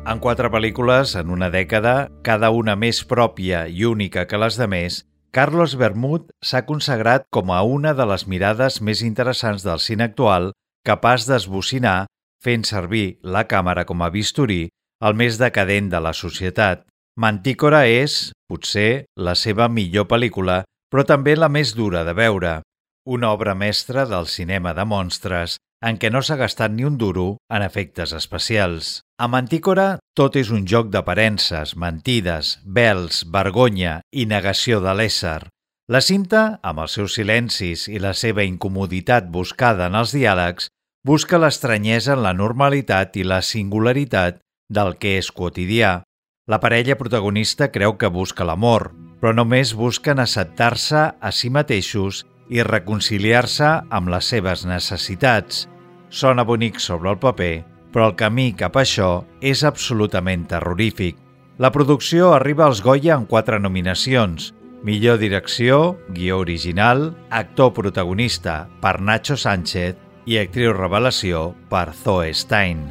En 0.05 0.19
quatre 0.19 0.51
pel·lícules, 0.51 1.17
en 1.19 1.31
una 1.31 1.49
dècada, 1.51 2.11
cada 2.23 2.51
una 2.51 2.77
més 2.77 3.03
pròpia 3.09 3.67
i 3.67 3.87
única 3.89 4.29
que 4.31 4.39
les 4.39 4.59
de 4.61 4.69
més, 4.69 5.03
Carlos 5.33 5.79
Bermud 5.81 6.27
s'ha 6.45 6.67
consagrat 6.69 7.23
com 7.33 7.51
a 7.57 7.63
una 7.65 7.95
de 7.97 8.05
les 8.05 8.27
mirades 8.29 8.83
més 8.85 9.01
interessants 9.01 9.63
del 9.65 9.81
cine 9.81 10.05
actual, 10.11 10.51
capaç 10.85 11.25
d'esbocinar, 11.25 12.05
fent 12.45 12.67
servir 12.69 13.17
la 13.25 13.47
càmera 13.49 13.87
com 13.89 14.05
a 14.05 14.11
bisturí, 14.13 14.67
el 15.01 15.17
més 15.17 15.39
decadent 15.41 15.89
de 15.89 16.03
la 16.05 16.13
societat. 16.13 16.85
Mantícora 17.17 17.87
és, 17.89 18.35
potser, 18.45 19.07
la 19.17 19.33
seva 19.33 19.71
millor 19.73 20.05
pel·lícula, 20.13 20.59
però 20.93 21.07
també 21.09 21.33
la 21.39 21.49
més 21.49 21.73
dura 21.73 22.05
de 22.05 22.13
veure. 22.13 22.59
Una 23.09 23.33
obra 23.33 23.57
mestra 23.57 24.05
del 24.05 24.29
cinema 24.29 24.77
de 24.77 24.85
monstres 24.85 25.57
en 25.83 25.97
què 25.97 26.13
no 26.13 26.21
s'ha 26.21 26.37
gastat 26.37 26.77
ni 26.77 26.85
un 26.85 27.01
duro 27.01 27.39
en 27.49 27.65
efectes 27.65 28.13
especials. 28.13 29.01
A 29.23 29.29
Mantícora 29.31 30.01
tot 30.19 30.35
és 30.35 30.49
un 30.51 30.65
joc 30.67 30.89
d'aparences, 30.91 31.77
mentides, 31.79 32.57
vels, 32.67 33.21
vergonya 33.31 34.01
i 34.11 34.25
negació 34.27 34.81
de 34.83 34.97
l'ésser. 34.99 35.45
La 35.95 36.01
cinta, 36.03 36.59
amb 36.67 36.83
els 36.83 36.97
seus 36.99 37.15
silencis 37.21 37.85
i 37.87 38.03
la 38.03 38.17
seva 38.19 38.43
incomoditat 38.43 39.31
buscada 39.31 39.87
en 39.87 40.01
els 40.01 40.17
diàlegs, 40.17 40.67
busca 41.07 41.39
l'estranyesa 41.39 42.17
en 42.17 42.25
la 42.27 42.35
normalitat 42.35 43.15
i 43.23 43.23
la 43.23 43.39
singularitat 43.47 44.43
del 44.67 44.97
que 44.99 45.15
és 45.23 45.31
quotidià. 45.31 46.01
La 46.51 46.59
parella 46.59 46.99
protagonista 46.99 47.71
creu 47.71 47.95
que 47.95 48.11
busca 48.11 48.43
l'amor, 48.43 48.91
però 49.23 49.31
només 49.39 49.77
busquen 49.79 50.19
acceptar-se 50.19 51.11
a 51.15 51.31
si 51.31 51.47
mateixos 51.47 52.25
i 52.51 52.67
reconciliar-se 52.67 53.77
amb 53.87 54.11
les 54.17 54.35
seves 54.35 54.67
necessitats, 54.67 55.69
Sona 56.13 56.43
bonic 56.45 56.77
sobre 56.77 57.09
el 57.09 57.17
paper, 57.17 57.72
però 57.93 58.09
el 58.11 58.17
camí 58.19 58.53
cap 58.59 58.77
a 58.77 58.83
això 58.83 59.11
és 59.41 59.63
absolutament 59.69 60.49
terrorífic. 60.51 61.19
La 61.59 61.71
producció 61.71 62.33
arriba 62.35 62.67
als 62.67 62.83
Goya 62.83 63.15
en 63.15 63.27
quatre 63.29 63.61
nominacions. 63.61 64.53
Millor 64.83 65.21
direcció, 65.21 65.99
guió 66.11 66.41
original, 66.43 67.13
actor 67.31 67.71
protagonista 67.77 68.67
per 68.83 68.99
Nacho 69.01 69.37
Sánchez 69.37 70.01
i 70.27 70.41
actriu 70.43 70.75
revelació 70.75 71.53
per 71.71 71.93
Zoe 71.95 72.33
Stein. 72.35 72.89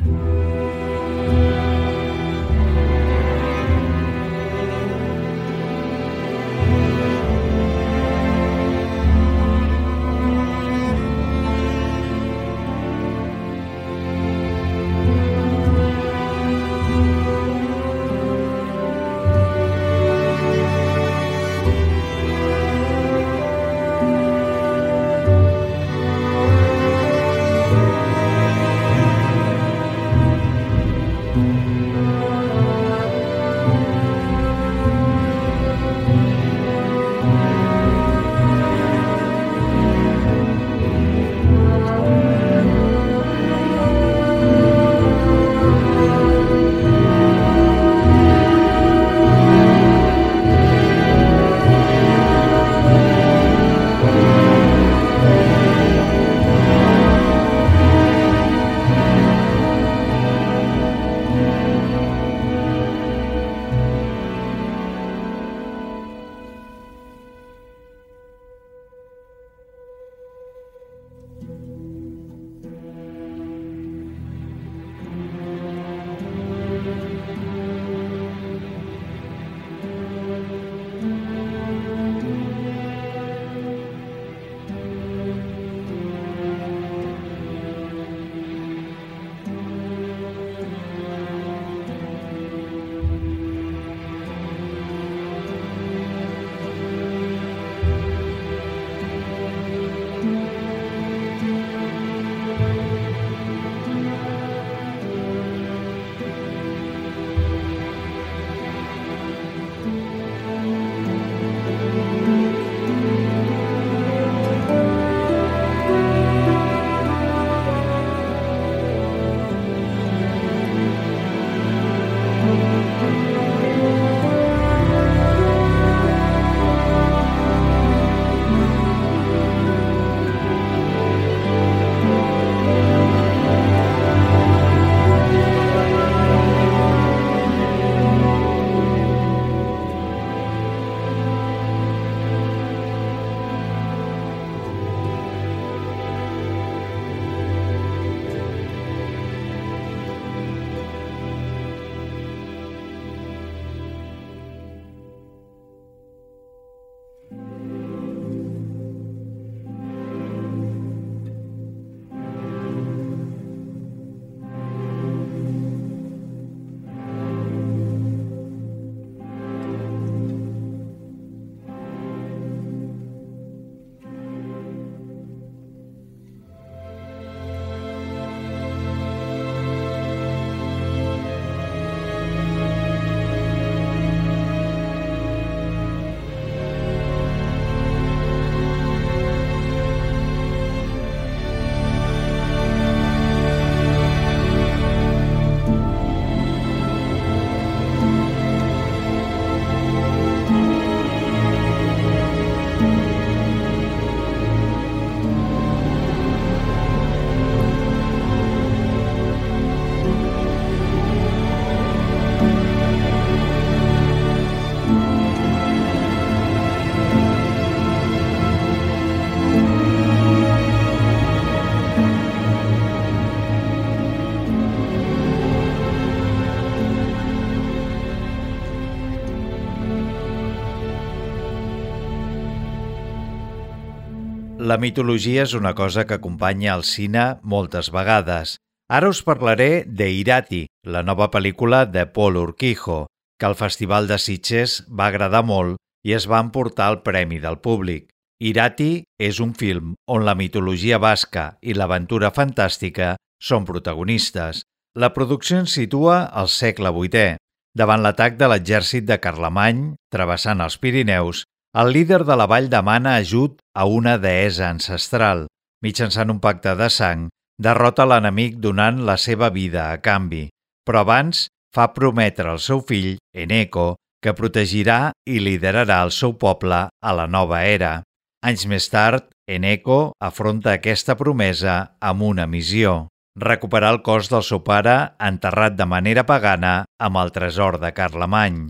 La 234.72 234.78
mitologia 234.80 235.42
és 235.44 235.52
una 235.58 235.74
cosa 235.76 236.06
que 236.08 236.16
acompanya 236.16 236.76
el 236.78 236.86
cine 236.88 237.24
moltes 237.54 237.90
vegades. 237.92 238.54
Ara 238.88 239.10
us 239.12 239.20
parlaré 239.28 239.84
de 240.00 240.08
Irati, 240.16 240.62
la 240.88 241.02
nova 241.04 241.28
pel·lícula 241.34 241.82
de 241.92 242.06
Paul 242.08 242.38
Urquijo, 242.40 243.02
que 243.38 243.50
al 243.50 243.58
Festival 243.60 244.08
de 244.08 244.16
Sitges 244.22 244.78
va 244.88 245.10
agradar 245.10 245.42
molt 245.44 245.76
i 246.08 246.16
es 246.16 246.30
va 246.32 246.40
emportar 246.40 246.88
el 246.94 247.02
Premi 247.04 247.42
del 247.44 247.60
Públic. 247.60 248.08
Irati 248.40 249.04
és 249.20 249.42
un 249.44 249.52
film 249.60 249.92
on 250.08 250.24
la 250.24 250.38
mitologia 250.40 251.02
basca 251.04 251.58
i 251.60 251.76
l'aventura 251.76 252.32
fantàstica 252.32 253.18
són 253.44 253.68
protagonistes. 253.68 254.64
La 254.96 255.12
producció 255.12 255.60
ens 255.66 255.76
situa 255.76 256.30
al 256.32 256.48
segle 256.48 256.96
VIII. 256.96 257.36
Davant 257.76 258.06
l'atac 258.06 258.40
de 258.40 258.48
l'exèrcit 258.48 259.04
de 259.04 259.20
Carlemany, 259.20 259.90
travessant 260.16 260.64
els 260.64 260.80
Pirineus, 260.80 261.44
el 261.80 261.94
líder 261.96 262.26
de 262.28 262.36
la 262.36 262.48
vall 262.52 262.68
demana 262.70 263.16
ajut 263.22 263.62
a 263.74 263.86
una 263.88 264.18
deessa 264.20 264.68
ancestral. 264.70 265.46
Mitjançant 265.82 266.30
un 266.30 266.40
pacte 266.44 266.76
de 266.76 266.90
sang, 266.92 267.30
derrota 267.58 268.06
l'enemic 268.06 268.58
donant 268.60 269.00
la 269.08 269.16
seva 269.18 269.50
vida 269.50 269.88
a 269.92 270.02
canvi. 270.04 270.50
Però 270.86 271.02
abans 271.06 271.48
fa 271.74 271.88
prometre 271.96 272.50
al 272.52 272.60
seu 272.60 272.82
fill, 272.84 273.16
Eneco, 273.34 273.96
que 274.22 274.36
protegirà 274.38 275.14
i 275.26 275.40
liderarà 275.40 276.02
el 276.06 276.12
seu 276.12 276.36
poble 276.38 276.82
a 276.92 277.14
la 277.16 277.28
nova 277.28 277.64
era. 277.66 278.02
Anys 278.46 278.68
més 278.68 278.90
tard, 278.92 279.30
Eneco 279.48 280.12
afronta 280.20 280.76
aquesta 280.76 281.16
promesa 281.18 281.96
amb 282.02 282.28
una 282.28 282.46
missió, 282.48 283.08
recuperar 283.40 283.94
el 283.96 284.02
cos 284.04 284.30
del 284.30 284.44
seu 284.44 284.62
pare 284.66 285.16
enterrat 285.20 285.80
de 285.80 285.88
manera 285.88 286.26
pagana 286.28 286.84
amb 287.00 287.18
el 287.24 287.32
tresor 287.32 287.80
de 287.80 287.94
Carlemany. 287.96 288.68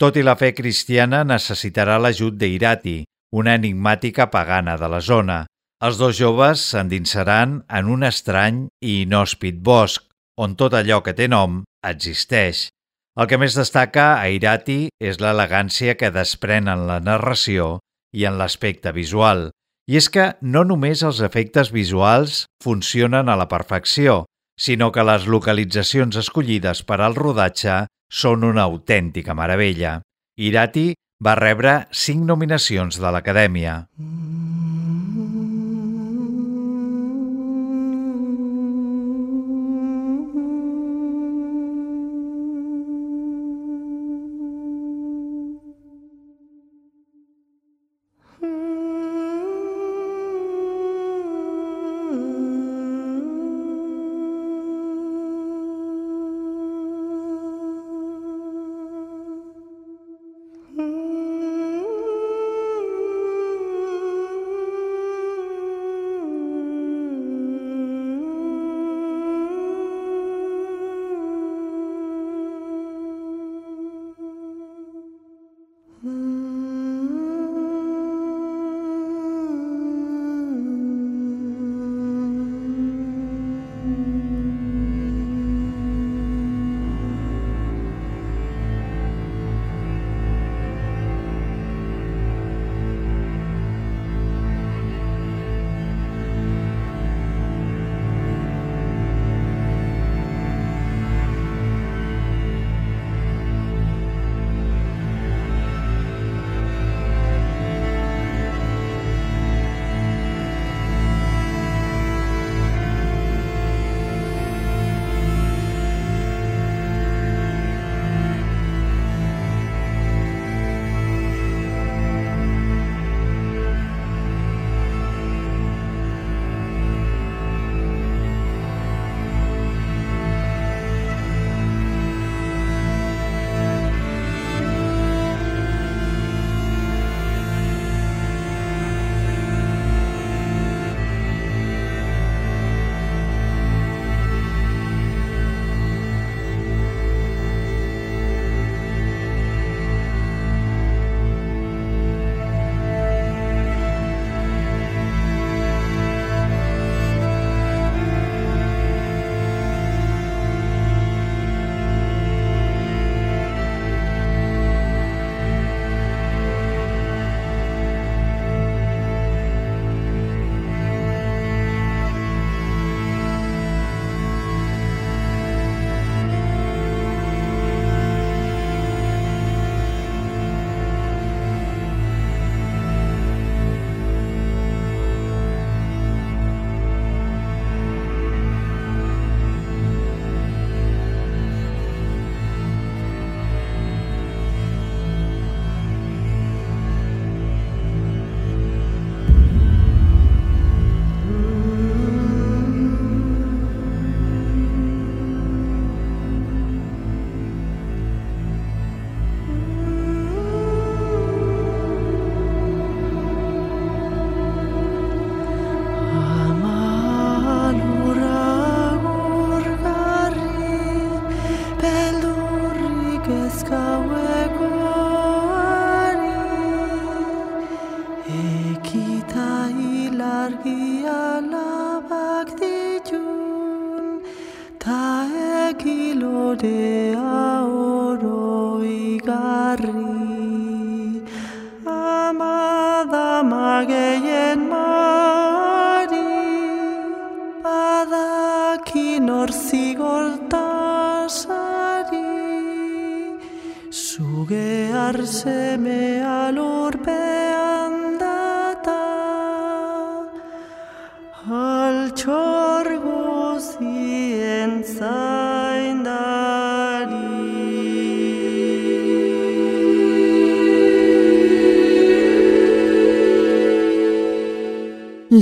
Tot 0.00 0.16
i 0.18 0.24
la 0.26 0.34
fe 0.34 0.50
cristiana 0.50 1.22
necessitarà 1.22 2.00
l'ajut 2.02 2.34
d'Irati, 2.34 3.04
una 3.38 3.54
enigmàtica 3.54 4.26
pagana 4.30 4.74
de 4.80 4.88
la 4.90 4.98
zona. 5.00 5.44
Els 5.86 6.00
dos 6.00 6.16
joves 6.18 6.64
s'endinsaran 6.72 7.60
en 7.78 7.90
un 7.94 8.02
estrany 8.08 8.64
i 8.82 9.02
inhòspit 9.04 9.60
bosc, 9.62 10.02
on 10.34 10.56
tot 10.58 10.74
allò 10.74 10.98
que 11.06 11.14
té 11.14 11.28
nom 11.30 11.62
existeix. 11.86 12.66
El 13.14 13.30
que 13.30 13.38
més 13.38 13.54
destaca 13.54 14.08
a 14.18 14.26
Irati 14.34 14.88
és 14.98 15.20
l'elegància 15.22 15.94
que 15.94 16.10
desprèn 16.10 16.66
en 16.72 16.88
la 16.88 16.98
narració 16.98 17.78
i 18.10 18.26
en 18.26 18.38
l'aspecte 18.40 18.90
visual. 18.96 19.52
I 19.86 20.00
és 20.00 20.08
que 20.10 20.32
no 20.42 20.64
només 20.66 21.04
els 21.06 21.20
efectes 21.22 21.70
visuals 21.70 22.46
funcionen 22.64 23.28
a 23.28 23.36
la 23.38 23.46
perfecció, 23.46 24.24
sinó 24.58 24.90
que 24.90 25.06
les 25.06 25.28
localitzacions 25.30 26.18
escollides 26.18 26.82
per 26.82 26.98
al 26.98 27.14
rodatge 27.14 27.84
són 28.22 28.46
una 28.46 28.68
autèntica 28.70 29.34
meravella. 29.34 29.98
Irati 30.38 30.92
va 31.24 31.34
rebre 31.40 31.74
cinc 32.04 32.24
nominacions 32.30 33.02
de 33.02 33.14
l'Acadèmia. 33.14 33.80
Mm. 33.98 34.83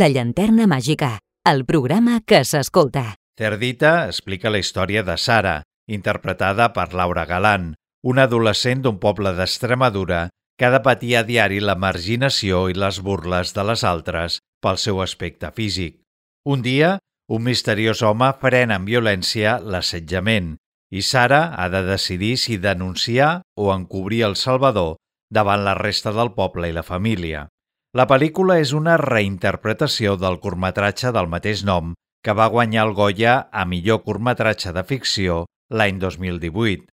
La 0.02 0.08
llanterna 0.10 0.64
màgica, 0.66 1.08
el 1.46 1.60
programa 1.62 2.16
que 2.26 2.40
s'escolta. 2.42 3.02
Cerdita 3.38 3.90
explica 4.10 4.50
la 4.50 4.58
història 4.58 5.04
de 5.06 5.14
Sara, 5.14 5.52
interpretada 5.86 6.66
per 6.74 6.88
Laura 6.98 7.22
Galán, 7.28 7.68
una 8.02 8.24
adolescent 8.26 8.82
d'un 8.82 8.98
poble 9.04 9.30
d'Extremadura 9.36 10.24
que 10.58 10.66
ha 10.66 10.72
de 10.74 10.80
patir 10.82 11.12
a 11.20 11.22
diari 11.28 11.60
la 11.62 11.78
marginació 11.78 12.64
i 12.72 12.74
les 12.74 12.98
burles 12.98 13.54
de 13.54 13.66
les 13.70 13.86
altres 13.92 14.40
pel 14.58 14.82
seu 14.86 14.98
aspecte 15.06 15.52
físic. 15.54 16.00
Un 16.50 16.66
dia, 16.66 16.96
un 17.30 17.46
misteriós 17.46 18.02
home 18.02 18.34
frena 18.42 18.80
amb 18.80 18.90
violència 18.90 19.60
l'assetjament 19.62 20.56
i 20.90 21.06
Sara 21.12 21.44
ha 21.54 21.70
de 21.70 21.86
decidir 21.92 22.34
si 22.42 22.58
denunciar 22.58 23.30
o 23.54 23.70
encobrir 23.70 24.24
el 24.32 24.34
Salvador 24.34 24.96
davant 25.30 25.62
la 25.62 25.78
resta 25.78 26.10
del 26.10 26.34
poble 26.34 26.74
i 26.74 26.74
la 26.74 26.88
família. 26.90 27.46
La 27.92 28.06
pel·lícula 28.08 28.54
és 28.56 28.70
una 28.72 28.94
reinterpretació 28.96 30.14
del 30.16 30.38
curtmetratge 30.40 31.10
del 31.12 31.26
mateix 31.32 31.60
nom 31.68 31.90
que 32.24 32.32
va 32.38 32.46
guanyar 32.54 32.86
el 32.86 32.92
Goya 32.96 33.34
a 33.52 33.64
millor 33.68 33.98
curtmetratge 34.06 34.70
de 34.72 34.82
ficció 34.88 35.42
l'any 35.68 35.98
2018. 36.00 36.86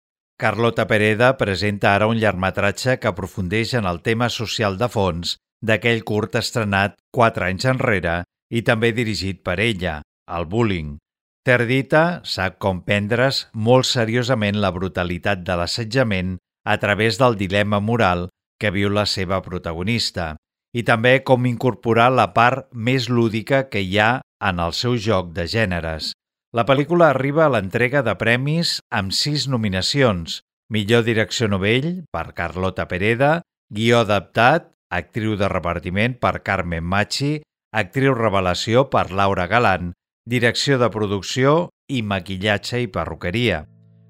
Carlota 0.40 0.86
Pereda 0.88 1.34
presenta 1.36 1.90
ara 1.92 2.08
un 2.08 2.16
llargmetratge 2.22 2.94
que 3.02 3.10
aprofundeix 3.10 3.74
en 3.76 3.88
el 3.90 4.00
tema 4.06 4.30
social 4.32 4.78
de 4.80 4.88
fons 4.94 5.34
d'aquell 5.60 6.00
curt 6.12 6.40
estrenat 6.40 6.96
quatre 7.12 7.50
anys 7.50 7.68
enrere 7.74 8.16
i 8.48 8.64
també 8.64 8.94
dirigit 8.96 9.44
per 9.44 9.58
ella, 9.60 9.98
el 10.32 10.48
bullying. 10.48 10.96
Terdita 11.44 12.22
sap 12.24 12.56
comprendre's 12.56 13.42
molt 13.52 13.84
seriosament 13.90 14.64
la 14.64 14.72
brutalitat 14.72 15.44
de 15.44 15.60
l'assetjament 15.60 16.38
a 16.64 16.80
través 16.80 17.20
del 17.20 17.36
dilema 17.36 17.84
moral 17.84 18.30
que 18.56 18.72
viu 18.72 18.88
la 18.88 19.04
seva 19.04 19.44
protagonista 19.44 20.32
i 20.74 20.82
també 20.82 21.18
com 21.24 21.46
incorporar 21.46 22.10
la 22.12 22.32
part 22.34 22.66
més 22.72 23.08
lúdica 23.08 23.66
que 23.70 23.82
hi 23.82 23.98
ha 23.98 24.10
en 24.42 24.60
el 24.60 24.74
seu 24.76 24.96
joc 24.96 25.32
de 25.36 25.46
gèneres. 25.50 26.12
La 26.56 26.64
pel·lícula 26.64 27.10
arriba 27.12 27.44
a 27.46 27.52
l'entrega 27.52 28.02
de 28.06 28.14
premis 28.16 28.78
amb 28.90 29.12
sis 29.12 29.46
nominacions. 29.48 30.40
Millor 30.72 31.04
direcció 31.06 31.48
novell 31.52 32.02
per 32.12 32.32
Carlota 32.38 32.86
Pereda, 32.90 33.42
guió 33.70 34.00
adaptat, 34.02 34.72
actriu 34.90 35.36
de 35.38 35.50
repartiment 35.52 36.16
per 36.18 36.40
Carmen 36.46 36.84
Machi, 36.84 37.38
actriu 37.76 38.14
revelació 38.16 38.86
per 38.90 39.10
Laura 39.10 39.46
Galán, 39.52 39.92
direcció 40.26 40.78
de 40.82 40.90
producció 40.90 41.56
i 41.88 42.02
maquillatge 42.02 42.82
i 42.82 42.90
perruqueria. 42.90 43.64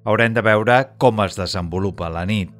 Haurem 0.06 0.36
de 0.36 0.44
veure 0.46 0.78
com 1.02 1.20
es 1.26 1.36
desenvolupa 1.36 2.08
la 2.12 2.24
nit. 2.28 2.55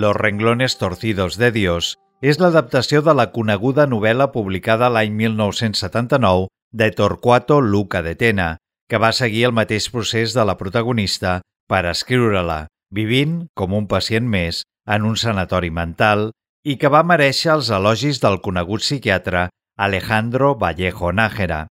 Los 0.00 0.16
renglones 0.16 0.78
torcidos 0.78 1.36
de 1.36 1.50
Dios 1.52 1.98
és 2.24 2.38
l'adaptació 2.40 3.02
de 3.04 3.12
la 3.12 3.26
coneguda 3.34 3.84
novel·la 3.84 4.30
publicada 4.32 4.88
l'any 4.88 5.10
1979 5.12 6.46
de 6.72 6.86
Torquato 6.96 7.58
Luca 7.60 8.00
de 8.00 8.14
Tena, 8.16 8.46
que 8.88 8.96
va 8.96 9.10
seguir 9.12 9.42
el 9.44 9.52
mateix 9.52 9.90
procés 9.92 10.32
de 10.32 10.46
la 10.48 10.54
protagonista 10.56 11.34
per 11.68 11.82
escriure-la, 11.90 12.62
vivint 12.88 13.34
com 13.52 13.74
un 13.76 13.88
pacient 13.90 14.24
més 14.24 14.62
en 14.88 15.04
un 15.04 15.18
sanatori 15.20 15.68
mental 15.68 16.30
i 16.64 16.78
que 16.80 16.88
va 16.88 17.04
mereixer 17.04 17.52
els 17.58 17.68
elogis 17.68 18.22
del 18.24 18.40
conegut 18.40 18.80
psiquiatre 18.80 19.50
Alejandro 19.76 20.54
Vallejo 20.54 21.12
Nájera. 21.12 21.66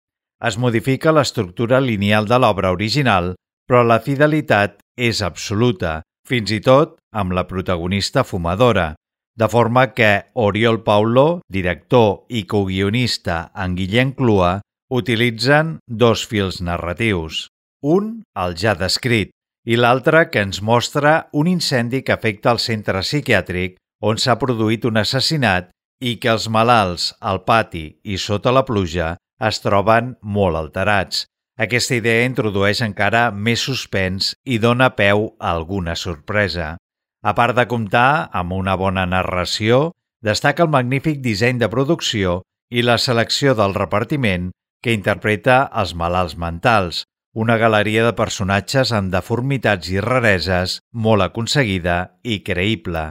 Es 0.46 0.62
modifica 0.62 1.16
l'estructura 1.18 1.82
lineal 1.82 2.30
de 2.30 2.38
l'obra 2.38 2.70
original, 2.78 3.34
però 3.66 3.82
la 3.82 3.98
fidelitat 4.06 4.78
és 4.94 5.24
absoluta, 5.26 6.04
fins 6.30 6.54
i 6.54 6.62
tot 6.62 6.98
amb 7.12 7.34
la 7.34 7.48
protagonista 7.50 8.24
fumadora, 8.24 8.94
de 9.40 9.48
forma 9.50 9.88
que 9.96 10.26
Oriol 10.34 10.82
Paulo, 10.84 11.42
director 11.50 12.26
i 12.30 12.44
coguionista 12.46 13.50
en 13.56 13.76
Guillem 13.78 14.14
Clua, 14.14 14.60
utilitzen 14.90 15.78
dos 15.88 16.26
fils 16.28 16.60
narratius. 16.62 17.48
Un, 17.82 18.24
el 18.36 18.58
ja 18.60 18.76
descrit, 18.76 19.32
i 19.66 19.78
l'altre 19.80 20.26
que 20.34 20.44
ens 20.44 20.62
mostra 20.66 21.30
un 21.32 21.48
incendi 21.48 22.02
que 22.04 22.16
afecta 22.16 22.52
el 22.52 22.60
centre 22.60 23.04
psiquiàtric 23.06 23.78
on 24.04 24.20
s'ha 24.20 24.36
produït 24.42 24.86
un 24.90 25.00
assassinat 25.00 25.70
i 26.04 26.16
que 26.20 26.32
els 26.32 26.48
malalts 26.52 27.12
al 27.20 27.44
pati 27.48 27.86
i 28.04 28.18
sota 28.18 28.54
la 28.56 28.66
pluja 28.68 29.16
es 29.50 29.60
troben 29.64 30.16
molt 30.22 30.60
alterats. 30.60 31.26
Aquesta 31.60 31.97
idea 31.99 32.24
introdueix 32.24 32.80
encara 32.86 33.26
més 33.36 33.66
suspens 33.68 34.30
i 34.47 34.62
dona 34.64 34.93
peu 34.95 35.26
a 35.39 35.49
alguna 35.51 35.97
sorpresa. 35.99 36.78
A 37.20 37.34
part 37.36 37.57
de 37.57 37.66
comptar 37.68 38.30
amb 38.32 38.55
una 38.55 38.78
bona 38.80 39.03
narració, 39.03 39.89
destaca 40.24 40.64
el 40.64 40.72
magnífic 40.72 41.20
disseny 41.20 41.60
de 41.60 41.68
producció 41.68 42.39
i 42.72 42.86
la 42.86 42.95
selecció 42.97 43.57
del 43.60 43.76
repartiment 43.76 44.53
que 44.80 44.95
interpreta 44.95 45.66
els 45.82 45.91
malalts 45.99 46.38
mentals, 46.39 47.03
una 47.36 47.60
galeria 47.60 48.07
de 48.07 48.16
personatges 48.16 48.95
amb 48.95 49.12
deformitats 49.12 49.91
i 49.91 49.99
rareses 49.99 50.80
molt 50.93 51.28
aconseguida 51.28 51.99
i 52.24 52.39
creïble. 52.39 53.10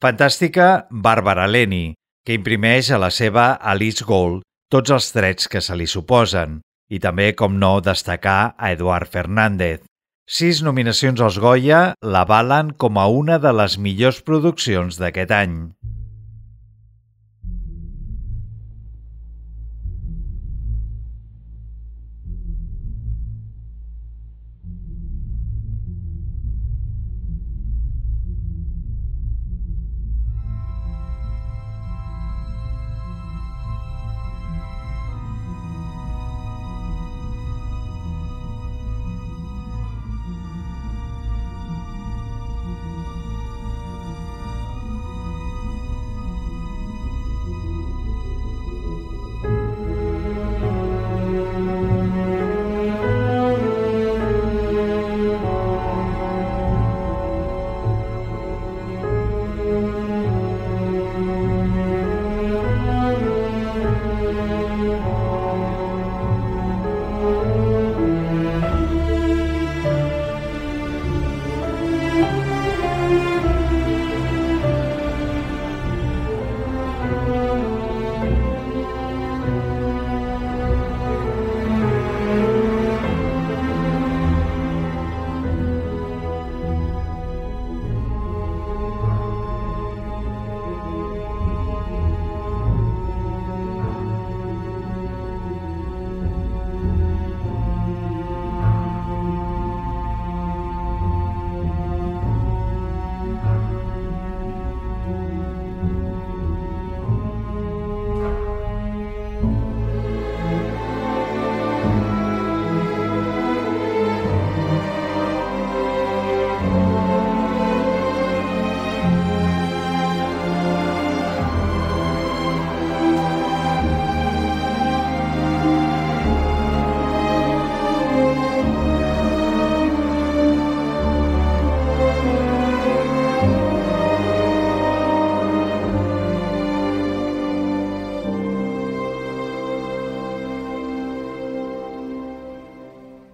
Fantàstica 0.00 0.88
Bàrbara 0.90 1.44
Leni, 1.46 1.92
que 2.24 2.40
imprimeix 2.40 2.88
a 2.90 2.98
la 3.04 3.12
seva 3.12 3.52
Alice 3.60 4.04
Gold 4.08 4.40
tots 4.72 4.90
els 4.90 5.12
drets 5.12 5.44
que 5.52 5.60
se 5.60 5.76
li 5.76 5.86
suposen, 5.86 6.62
i 6.92 7.00
també, 7.00 7.30
com 7.32 7.56
no, 7.56 7.78
destacar 7.80 8.52
a 8.58 8.72
Eduard 8.76 9.08
Fernández. 9.08 9.80
Sis 10.28 10.60
nominacions 10.64 11.20
als 11.24 11.38
Goya 11.42 11.80
l'avalen 12.04 12.74
com 12.78 13.00
a 13.00 13.08
una 13.10 13.40
de 13.42 13.50
les 13.56 13.78
millors 13.80 14.20
produccions 14.28 15.00
d'aquest 15.00 15.32
any. 15.34 15.56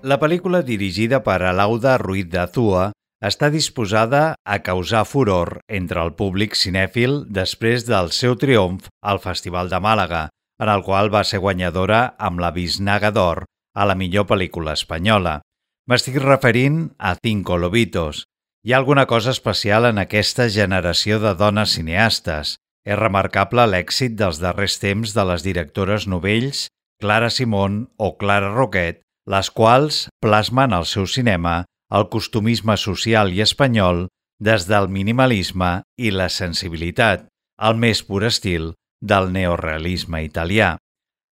La 0.09 0.17
pel·lícula 0.17 0.63
dirigida 0.65 1.19
per 1.21 1.43
Alauda 1.45 1.99
Ruiz 2.01 2.31
de 2.33 2.39
Azua 2.41 2.85
està 3.29 3.51
disposada 3.53 4.21
a 4.41 4.55
causar 4.65 5.03
furor 5.05 5.59
entre 5.79 6.01
el 6.01 6.15
públic 6.17 6.55
cinèfil 6.57 7.27
després 7.39 7.85
del 7.85 8.09
seu 8.17 8.37
triomf 8.41 8.87
al 9.03 9.19
Festival 9.21 9.69
de 9.69 9.81
Màlaga, 9.85 10.23
en 10.65 10.71
el 10.73 10.85
qual 10.87 11.11
va 11.13 11.21
ser 11.29 11.43
guanyadora 11.43 11.99
amb 12.29 12.41
la 12.41 12.49
Bisnaga 12.57 13.11
d'Or 13.13 13.43
a 13.77 13.85
la 13.91 13.97
millor 14.01 14.25
pel·lícula 14.31 14.79
espanyola. 14.79 15.35
M'estic 15.91 16.17
referint 16.25 16.87
a 16.97 17.13
Cinco 17.21 17.59
Lobitos. 17.61 18.23
Hi 18.65 18.73
ha 18.73 18.79
alguna 18.81 19.05
cosa 19.11 19.35
especial 19.37 19.91
en 19.91 20.01
aquesta 20.01 20.49
generació 20.49 21.19
de 21.21 21.35
dones 21.35 21.75
cineastes. 21.77 22.55
És 22.89 22.97
remarcable 22.97 23.67
l'èxit 23.69 24.17
dels 24.17 24.41
darrers 24.41 24.79
temps 24.81 25.13
de 25.13 25.27
les 25.29 25.45
directores 25.45 26.09
novells 26.09 26.65
Clara 26.99 27.29
Simón 27.29 27.91
o 27.99 28.15
Clara 28.17 28.55
Roquet, 28.55 29.03
les 29.29 29.51
quals 29.53 30.07
plasmen 30.25 30.73
al 30.73 30.87
seu 30.89 31.07
cinema 31.07 31.63
el 31.93 32.09
costumisme 32.13 32.77
social 32.81 33.33
i 33.37 33.43
espanyol 33.45 34.07
des 34.41 34.65
del 34.69 34.89
minimalisme 34.89 35.71
i 36.01 36.13
la 36.15 36.29
sensibilitat, 36.33 37.27
al 37.59 37.77
més 37.77 38.03
pur 38.07 38.23
estil 38.25 38.73
del 39.01 39.33
neorealisme 39.33 40.23
italià. 40.25 40.77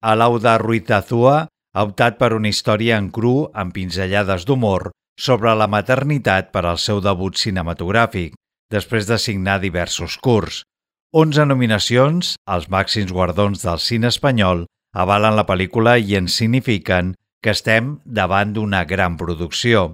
Alauda 0.02 0.58
Ruiz-Azua 0.62 1.38
ha 1.48 1.84
optat 1.88 2.18
per 2.20 2.34
una 2.38 2.50
història 2.50 2.98
en 3.02 3.10
cru 3.12 3.50
amb 3.54 3.74
pinzellades 3.76 4.46
d'humor 4.46 4.90
sobre 5.20 5.54
la 5.56 5.68
maternitat 5.68 6.52
per 6.52 6.66
al 6.66 6.80
seu 6.82 7.02
debut 7.04 7.38
cinematogràfic, 7.38 8.36
després 8.72 9.08
de 9.08 9.18
signar 9.20 9.60
diversos 9.60 10.18
curts. 10.18 10.64
11 11.12 11.46
nominacions, 11.46 12.36
als 12.48 12.70
màxims 12.72 13.12
guardons 13.12 13.64
del 13.66 13.80
cine 13.84 14.08
espanyol, 14.08 14.66
avalen 14.96 15.36
la 15.36 15.46
pel·lícula 15.48 15.98
i 16.00 16.16
en 16.16 16.28
signifiquen 16.32 17.16
que 17.42 17.54
estem 17.54 17.98
davant 18.06 18.54
d'una 18.54 18.86
gran 18.86 19.18
producció. 19.18 19.92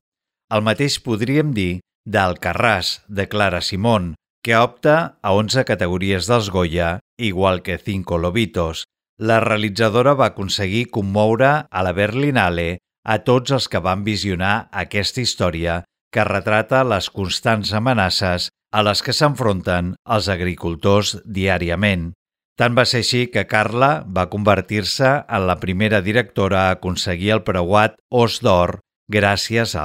El 0.53 0.63
mateix 0.63 0.99
podríem 1.03 1.53
dir 1.55 1.79
del 2.05 2.37
Carràs, 2.43 3.01
de 3.07 3.27
Clara 3.27 3.61
Simón, 3.61 4.15
que 4.43 4.55
opta 4.55 5.19
a 5.21 5.33
11 5.35 5.65
categories 5.67 6.27
dels 6.27 6.49
Goya, 6.51 6.99
igual 7.17 7.63
que 7.63 7.77
Cinco 7.77 8.17
Lobitos. 8.17 8.85
La 9.19 9.39
realitzadora 9.41 10.13
va 10.13 10.29
aconseguir 10.31 10.89
commoure 10.93 11.49
a 11.67 11.83
la 11.83 11.91
Berlinale 11.91 12.77
a 13.03 13.17
tots 13.27 13.55
els 13.55 13.67
que 13.67 13.81
van 13.83 14.03
visionar 14.05 14.69
aquesta 14.71 15.23
història 15.23 15.81
que 16.13 16.23
retrata 16.27 16.83
les 16.87 17.09
constants 17.09 17.73
amenaces 17.73 18.47
a 18.71 18.83
les 18.83 19.01
que 19.03 19.15
s'enfronten 19.15 19.95
els 20.15 20.27
agricultors 20.31 21.15
diàriament. 21.25 22.11
Tant 22.57 22.73
va 22.77 22.87
ser 22.89 23.03
així 23.03 23.19
que 23.33 23.45
Carla 23.49 23.89
va 24.17 24.29
convertir-se 24.33 25.11
en 25.37 25.45
la 25.49 25.59
primera 25.61 26.01
directora 26.07 26.63
a 26.63 26.77
aconseguir 26.79 27.35
el 27.37 27.45
preuat 27.51 28.01
Os 28.23 28.41
d'Or 28.41 28.79
gràcies 29.19 29.77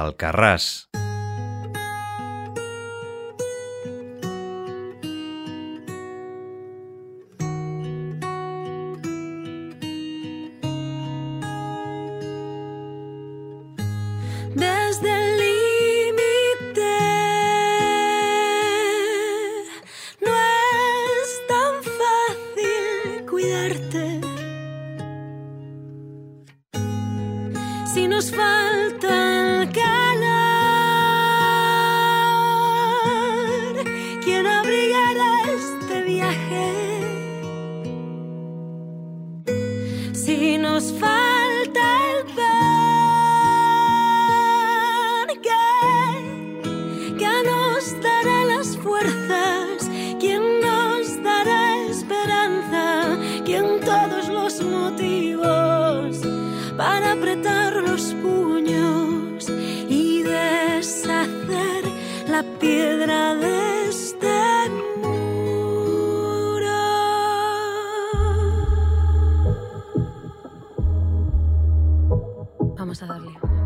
al 73.01 73.09
Carràs. 73.09 73.63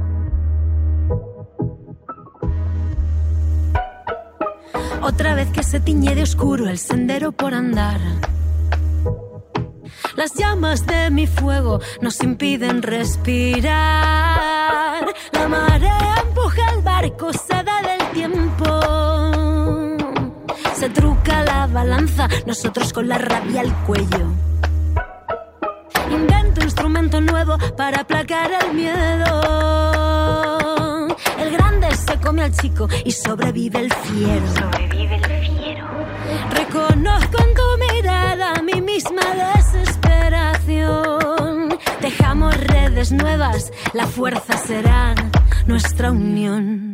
el 6.69 6.77
sendero 6.77 7.31
por 7.31 7.53
andar. 7.53 7.99
Las 10.15 10.33
llamas 10.33 10.85
de 10.85 11.09
mi 11.11 11.27
fuego 11.27 11.79
nos 12.01 12.21
impiden 12.23 12.81
respirar. 12.81 13.67
La 15.31 15.47
marea 15.47 16.15
empuja 16.25 16.71
el 16.73 16.81
barco, 16.81 17.31
se 17.33 17.63
da 17.63 17.81
del 17.81 18.11
tiempo. 18.11 18.65
Se 20.75 20.89
truca 20.89 21.43
la 21.43 21.67
balanza, 21.67 22.27
nosotros 22.45 22.93
con 22.93 23.07
la 23.07 23.17
rabia 23.17 23.61
al 23.61 23.73
cuello. 23.85 24.46
Instrumento 26.77 27.19
nuevo 27.19 27.57
para 27.75 28.01
aplacar 28.01 28.51
el 28.51 28.71
miedo. 28.75 29.25
El 31.39 31.49
grande 31.49 31.87
se 31.95 32.19
come 32.19 32.43
al 32.43 32.51
chico 32.51 32.87
y 33.03 33.11
sobrevive 33.11 33.79
el 33.79 33.91
fiero. 33.91 34.45
Sobrevive 34.53 35.15
el 35.15 35.23
Reconozco 36.51 37.41
en 37.41 37.55
tu 37.55 37.63
mirada 37.79 38.61
mi 38.61 38.79
misma 38.79 39.23
desesperación. 39.55 41.79
Dejamos 41.99 42.55
redes 42.55 43.11
nuevas, 43.11 43.71
la 43.93 44.05
fuerza 44.05 44.55
será 44.59 45.15
nuestra 45.65 46.11
unión. 46.11 46.86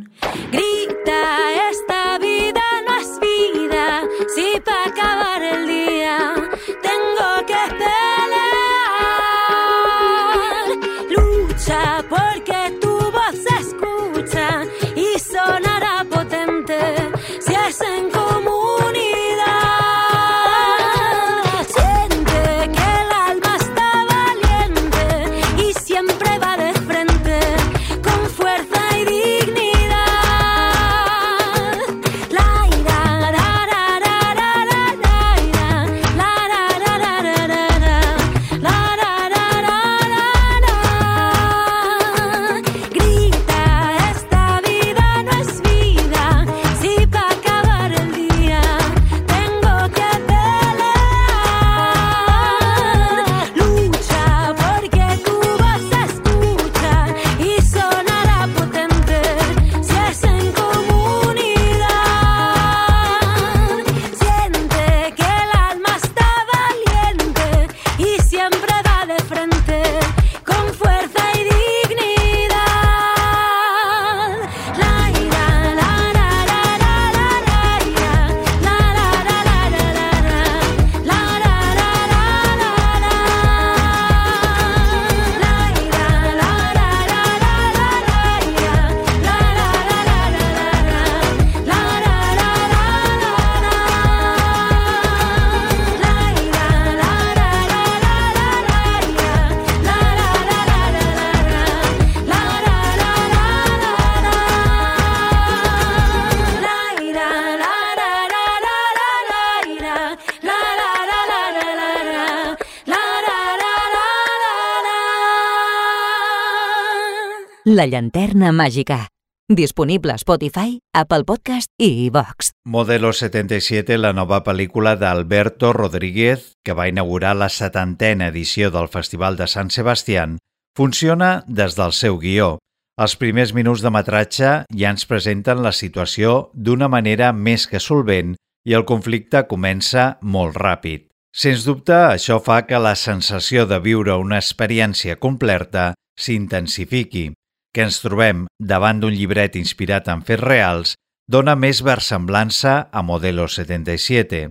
La 117.73 117.87
llanterna 117.87 118.51
màgica. 118.51 119.07
Disponible 119.49 120.13
a 120.13 120.19
Spotify, 120.21 120.75
Apple 120.93 121.23
Podcast 121.25 121.71
i 121.81 122.05
iVox. 122.05 122.51
Modelo 122.69 123.09
77, 123.17 123.97
la 123.97 124.11
nova 124.13 124.43
pel·lícula 124.45 124.93
d'Alberto 124.93 125.71
Rodríguez, 125.73 126.51
que 126.61 126.75
va 126.77 126.85
inaugurar 126.91 127.33
la 127.33 127.49
setantena 127.49 128.27
edició 128.29 128.69
del 128.69 128.91
Festival 128.93 129.41
de 129.41 129.49
Sant 129.49 129.73
Sebastián, 129.73 130.37
funciona 130.77 131.31
des 131.47 131.73
del 131.73 131.97
seu 131.97 132.21
guió. 132.21 132.59
Els 133.01 133.17
primers 133.17 133.57
minuts 133.57 133.81
de 133.81 133.89
metratge 133.89 134.53
ja 134.69 134.93
ens 134.93 135.09
presenten 135.09 135.65
la 135.65 135.73
situació 135.73 136.51
d'una 136.53 136.91
manera 136.93 137.33
més 137.33 137.65
que 137.65 137.81
solvent 137.81 138.35
i 138.69 138.77
el 138.77 138.85
conflicte 138.85 139.47
comença 139.49 140.19
molt 140.21 140.61
ràpid. 140.61 141.09
Sens 141.33 141.65
dubte, 141.65 141.97
això 142.13 142.37
fa 142.37 142.67
que 142.69 142.77
la 142.77 142.93
sensació 142.93 143.65
de 143.65 143.81
viure 143.81 144.21
una 144.21 144.37
experiència 144.37 145.17
completa 145.17 145.95
s'intensifiqui 146.13 147.31
que 147.73 147.83
ens 147.87 147.99
trobem 148.03 148.45
davant 148.59 148.99
d'un 149.01 149.13
llibret 149.13 149.57
inspirat 149.59 150.07
en 150.13 150.21
fets 150.27 150.43
reals 150.43 150.93
dona 151.27 151.55
més 151.55 151.81
versemblança 151.81 152.89
a 152.91 153.01
Modelo 153.01 153.47
77. 153.47 154.49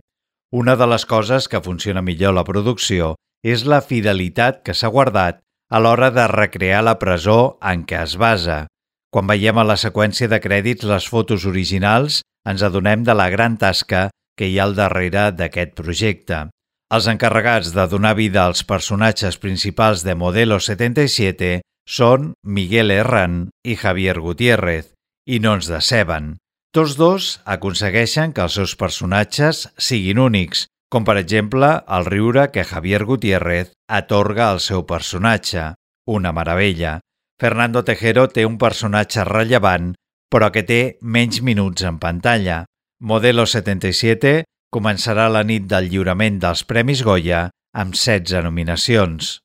Una 0.53 0.75
de 0.77 0.87
les 0.91 1.07
coses 1.07 1.49
que 1.49 1.63
funciona 1.65 2.03
millor 2.03 2.35
la 2.37 2.45
producció 2.45 3.15
és 3.43 3.65
la 3.65 3.81
fidelitat 3.81 4.63
que 4.67 4.75
s'ha 4.75 4.91
guardat 4.93 5.41
a 5.73 5.81
l'hora 5.81 6.11
de 6.13 6.27
recrear 6.29 6.83
la 6.85 6.99
presó 7.01 7.59
en 7.63 7.87
què 7.89 8.03
es 8.03 8.19
basa. 8.21 8.67
Quan 9.13 9.29
veiem 9.29 9.59
a 9.59 9.65
la 9.65 9.79
seqüència 9.81 10.29
de 10.29 10.41
crèdits 10.41 10.85
les 10.89 11.07
fotos 11.09 11.47
originals, 11.49 12.21
ens 12.49 12.63
adonem 12.65 13.05
de 13.05 13.15
la 13.17 13.29
gran 13.33 13.57
tasca 13.57 14.09
que 14.37 14.49
hi 14.49 14.59
ha 14.59 14.67
al 14.67 14.77
darrere 14.77 15.31
d'aquest 15.37 15.75
projecte. 15.79 16.47
Els 16.93 17.09
encarregats 17.09 17.73
de 17.73 17.87
donar 17.89 18.15
vida 18.19 18.45
als 18.45 18.65
personatges 18.69 19.39
principals 19.41 20.05
de 20.05 20.15
Modelo 20.15 20.59
77 20.61 21.61
són 21.89 22.33
Miguel 22.43 22.91
Herran 22.91 23.51
i 23.65 23.77
Javier 23.77 24.19
Gutiérrez, 24.21 24.93
i 25.27 25.39
no 25.39 25.57
ens 25.59 25.69
deceben. 25.71 26.37
Tots 26.73 26.97
dos 26.97 27.33
aconsegueixen 27.45 28.33
que 28.33 28.45
els 28.47 28.57
seus 28.57 28.75
personatges 28.81 29.67
siguin 29.77 30.19
únics, 30.19 30.67
com 30.93 31.05
per 31.09 31.19
exemple 31.21 31.69
el 31.97 32.07
riure 32.09 32.49
que 32.53 32.65
Javier 32.69 33.05
Gutiérrez 33.09 33.73
atorga 33.89 34.51
al 34.51 34.61
seu 34.61 34.87
personatge. 34.89 35.73
Una 36.09 36.33
meravella. 36.33 36.99
Fernando 37.41 37.85
Tejero 37.87 38.27
té 38.29 38.43
un 38.47 38.57
personatge 38.59 39.25
rellevant, 39.29 39.93
però 40.33 40.51
que 40.51 40.65
té 40.67 40.81
menys 41.01 41.43
minuts 41.43 41.87
en 41.87 42.01
pantalla. 42.03 42.65
Modelo 43.01 43.47
77 43.47 44.43
començarà 44.73 45.29
la 45.31 45.45
nit 45.47 45.69
del 45.71 45.91
lliurament 45.93 46.41
dels 46.43 46.65
Premis 46.65 47.05
Goya 47.07 47.49
amb 47.73 47.95
16 47.95 48.43
nominacions. 48.49 49.39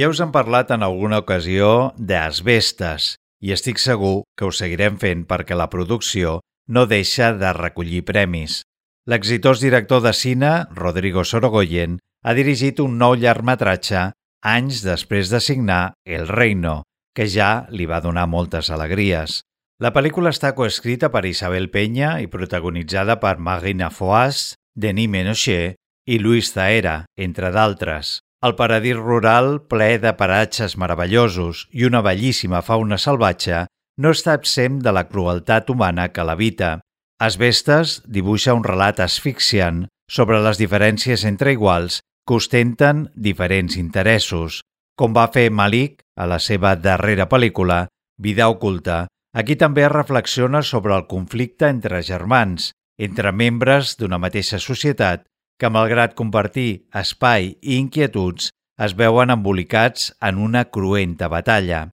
Ja 0.00 0.06
us 0.08 0.20
hem 0.24 0.30
parlat 0.32 0.70
en 0.72 0.80
alguna 0.80 1.18
ocasió 1.20 1.90
d'asbestes 2.00 3.16
i 3.44 3.50
estic 3.52 3.76
segur 3.82 4.22
que 4.32 4.46
ho 4.46 4.52
seguirem 4.56 4.94
fent 5.02 5.26
perquè 5.28 5.58
la 5.58 5.66
producció 5.68 6.38
no 6.72 6.86
deixa 6.88 7.34
de 7.36 7.50
recollir 7.52 8.00
premis. 8.08 8.62
L'exitós 9.04 9.60
director 9.60 10.00
de 10.00 10.14
cine, 10.16 10.52
Rodrigo 10.72 11.24
Sorogoyen, 11.28 11.98
ha 12.24 12.32
dirigit 12.32 12.80
un 12.80 12.96
nou 13.02 13.12
llargmetratge 13.12 14.06
anys 14.54 14.80
després 14.86 15.28
de 15.28 15.42
signar 15.44 15.92
El 16.06 16.32
Reino, 16.32 16.78
que 17.12 17.28
ja 17.28 17.66
li 17.68 17.84
va 17.84 18.00
donar 18.00 18.24
moltes 18.24 18.72
alegries. 18.72 19.42
La 19.84 19.92
pel·lícula 19.92 20.32
està 20.32 20.54
coescrita 20.56 21.12
per 21.12 21.26
Isabel 21.28 21.68
Peña 21.68 22.14
i 22.24 22.32
protagonitzada 22.32 23.20
per 23.20 23.36
Marina 23.36 23.92
Foas, 23.92 24.54
Denis 24.72 25.12
Menochet 25.12 25.76
i 26.08 26.18
Luis 26.24 26.54
Zaera, 26.56 27.04
entre 27.20 27.52
d'altres. 27.52 28.22
El 28.40 28.54
paradís 28.56 28.96
rural, 28.96 29.58
ple 29.68 29.98
de 30.00 30.14
paratges 30.16 30.78
meravellosos 30.80 31.66
i 31.76 31.84
una 31.84 32.00
bellíssima 32.00 32.62
fauna 32.64 32.96
salvatge, 32.96 33.66
no 34.00 34.12
està 34.16 34.32
absent 34.32 34.78
de 34.80 34.94
la 34.96 35.04
crueltat 35.10 35.68
humana 35.68 36.06
que 36.08 36.24
l'habita. 36.24 36.78
Asbestes 37.20 37.98
dibuixa 38.08 38.54
un 38.56 38.64
relat 38.64 39.02
asfixiant 39.04 39.84
sobre 40.08 40.40
les 40.40 40.56
diferències 40.56 41.26
entre 41.28 41.52
iguals 41.52 42.00
que 42.24 42.38
ostenten 42.40 43.10
diferents 43.14 43.76
interessos. 43.76 44.62
Com 44.96 45.12
va 45.12 45.28
fer 45.34 45.50
Malik 45.52 46.00
a 46.16 46.24
la 46.24 46.40
seva 46.40 46.74
darrera 46.80 47.28
pel·lícula, 47.28 47.86
Vida 48.20 48.48
oculta, 48.52 49.06
aquí 49.32 49.54
també 49.56 49.86
reflexiona 49.88 50.60
sobre 50.60 50.96
el 50.96 51.06
conflicte 51.08 51.68
entre 51.68 52.02
germans, 52.04 52.72
entre 53.00 53.32
membres 53.32 53.94
d'una 54.00 54.18
mateixa 54.20 54.58
societat 54.60 55.28
que, 55.60 55.68
malgrat 55.68 56.16
compartir 56.18 56.86
espai 56.96 57.54
i 57.60 57.76
inquietuds, 57.76 58.48
es 58.80 58.96
veuen 58.96 59.30
embolicats 59.30 60.10
en 60.24 60.40
una 60.40 60.64
cruenta 60.72 61.28
batalla. 61.28 61.90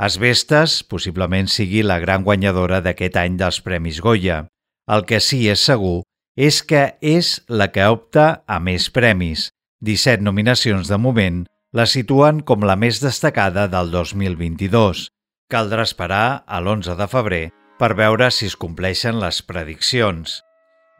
Asbestes 0.00 0.80
possiblement 0.88 1.50
sigui 1.52 1.82
la 1.84 1.98
gran 2.00 2.24
guanyadora 2.24 2.80
d'aquest 2.80 3.18
any 3.20 3.36
dels 3.36 3.60
Premis 3.60 4.00
Goya. 4.00 4.46
El 4.88 5.04
que 5.04 5.20
sí 5.20 5.44
és 5.52 5.60
segur 5.60 6.00
és 6.40 6.62
que 6.64 6.96
és 7.04 7.34
la 7.52 7.68
que 7.68 7.84
opta 7.84 8.42
a 8.48 8.56
més 8.64 8.88
premis. 8.88 9.50
17 9.84 10.24
nominacions 10.24 10.88
de 10.88 10.96
moment 10.96 11.44
la 11.76 11.84
situen 11.86 12.40
com 12.40 12.64
la 12.64 12.76
més 12.80 13.02
destacada 13.04 13.68
del 13.68 13.92
2022. 13.92 15.08
Caldrà 15.52 15.84
esperar 15.84 16.42
a 16.46 16.60
l'11 16.64 16.96
de 16.96 17.08
febrer 17.10 17.44
per 17.78 17.92
veure 17.98 18.30
si 18.32 18.48
es 18.48 18.56
compleixen 18.56 19.20
les 19.20 19.42
prediccions. 19.44 20.40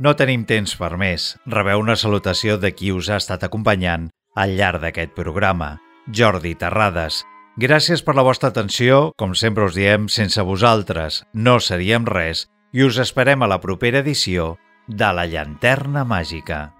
No 0.00 0.14
tenim 0.16 0.46
temps 0.48 0.72
per 0.80 0.94
més. 0.96 1.34
Rebeu 1.44 1.82
una 1.82 1.96
salutació 2.00 2.56
de 2.56 2.70
qui 2.72 2.88
us 2.88 3.10
ha 3.12 3.18
estat 3.20 3.44
acompanyant 3.44 4.08
al 4.40 4.54
llarg 4.56 4.80
d'aquest 4.80 5.12
programa, 5.12 5.74
Jordi 6.08 6.54
Terrades. 6.56 7.20
Gràcies 7.60 8.00
per 8.00 8.14
la 8.16 8.24
vostra 8.24 8.48
atenció. 8.48 9.10
Com 9.20 9.36
sempre 9.36 9.68
us 9.68 9.76
diem, 9.76 10.08
sense 10.08 10.40
vosaltres 10.40 11.20
no 11.34 11.58
seríem 11.60 12.08
res 12.08 12.46
i 12.72 12.86
us 12.86 12.96
esperem 13.02 13.44
a 13.44 13.50
la 13.50 13.60
propera 13.60 14.00
edició 14.00 14.54
de 14.88 15.12
La 15.12 15.28
Llanterna 15.28 16.06
Màgica. 16.08 16.79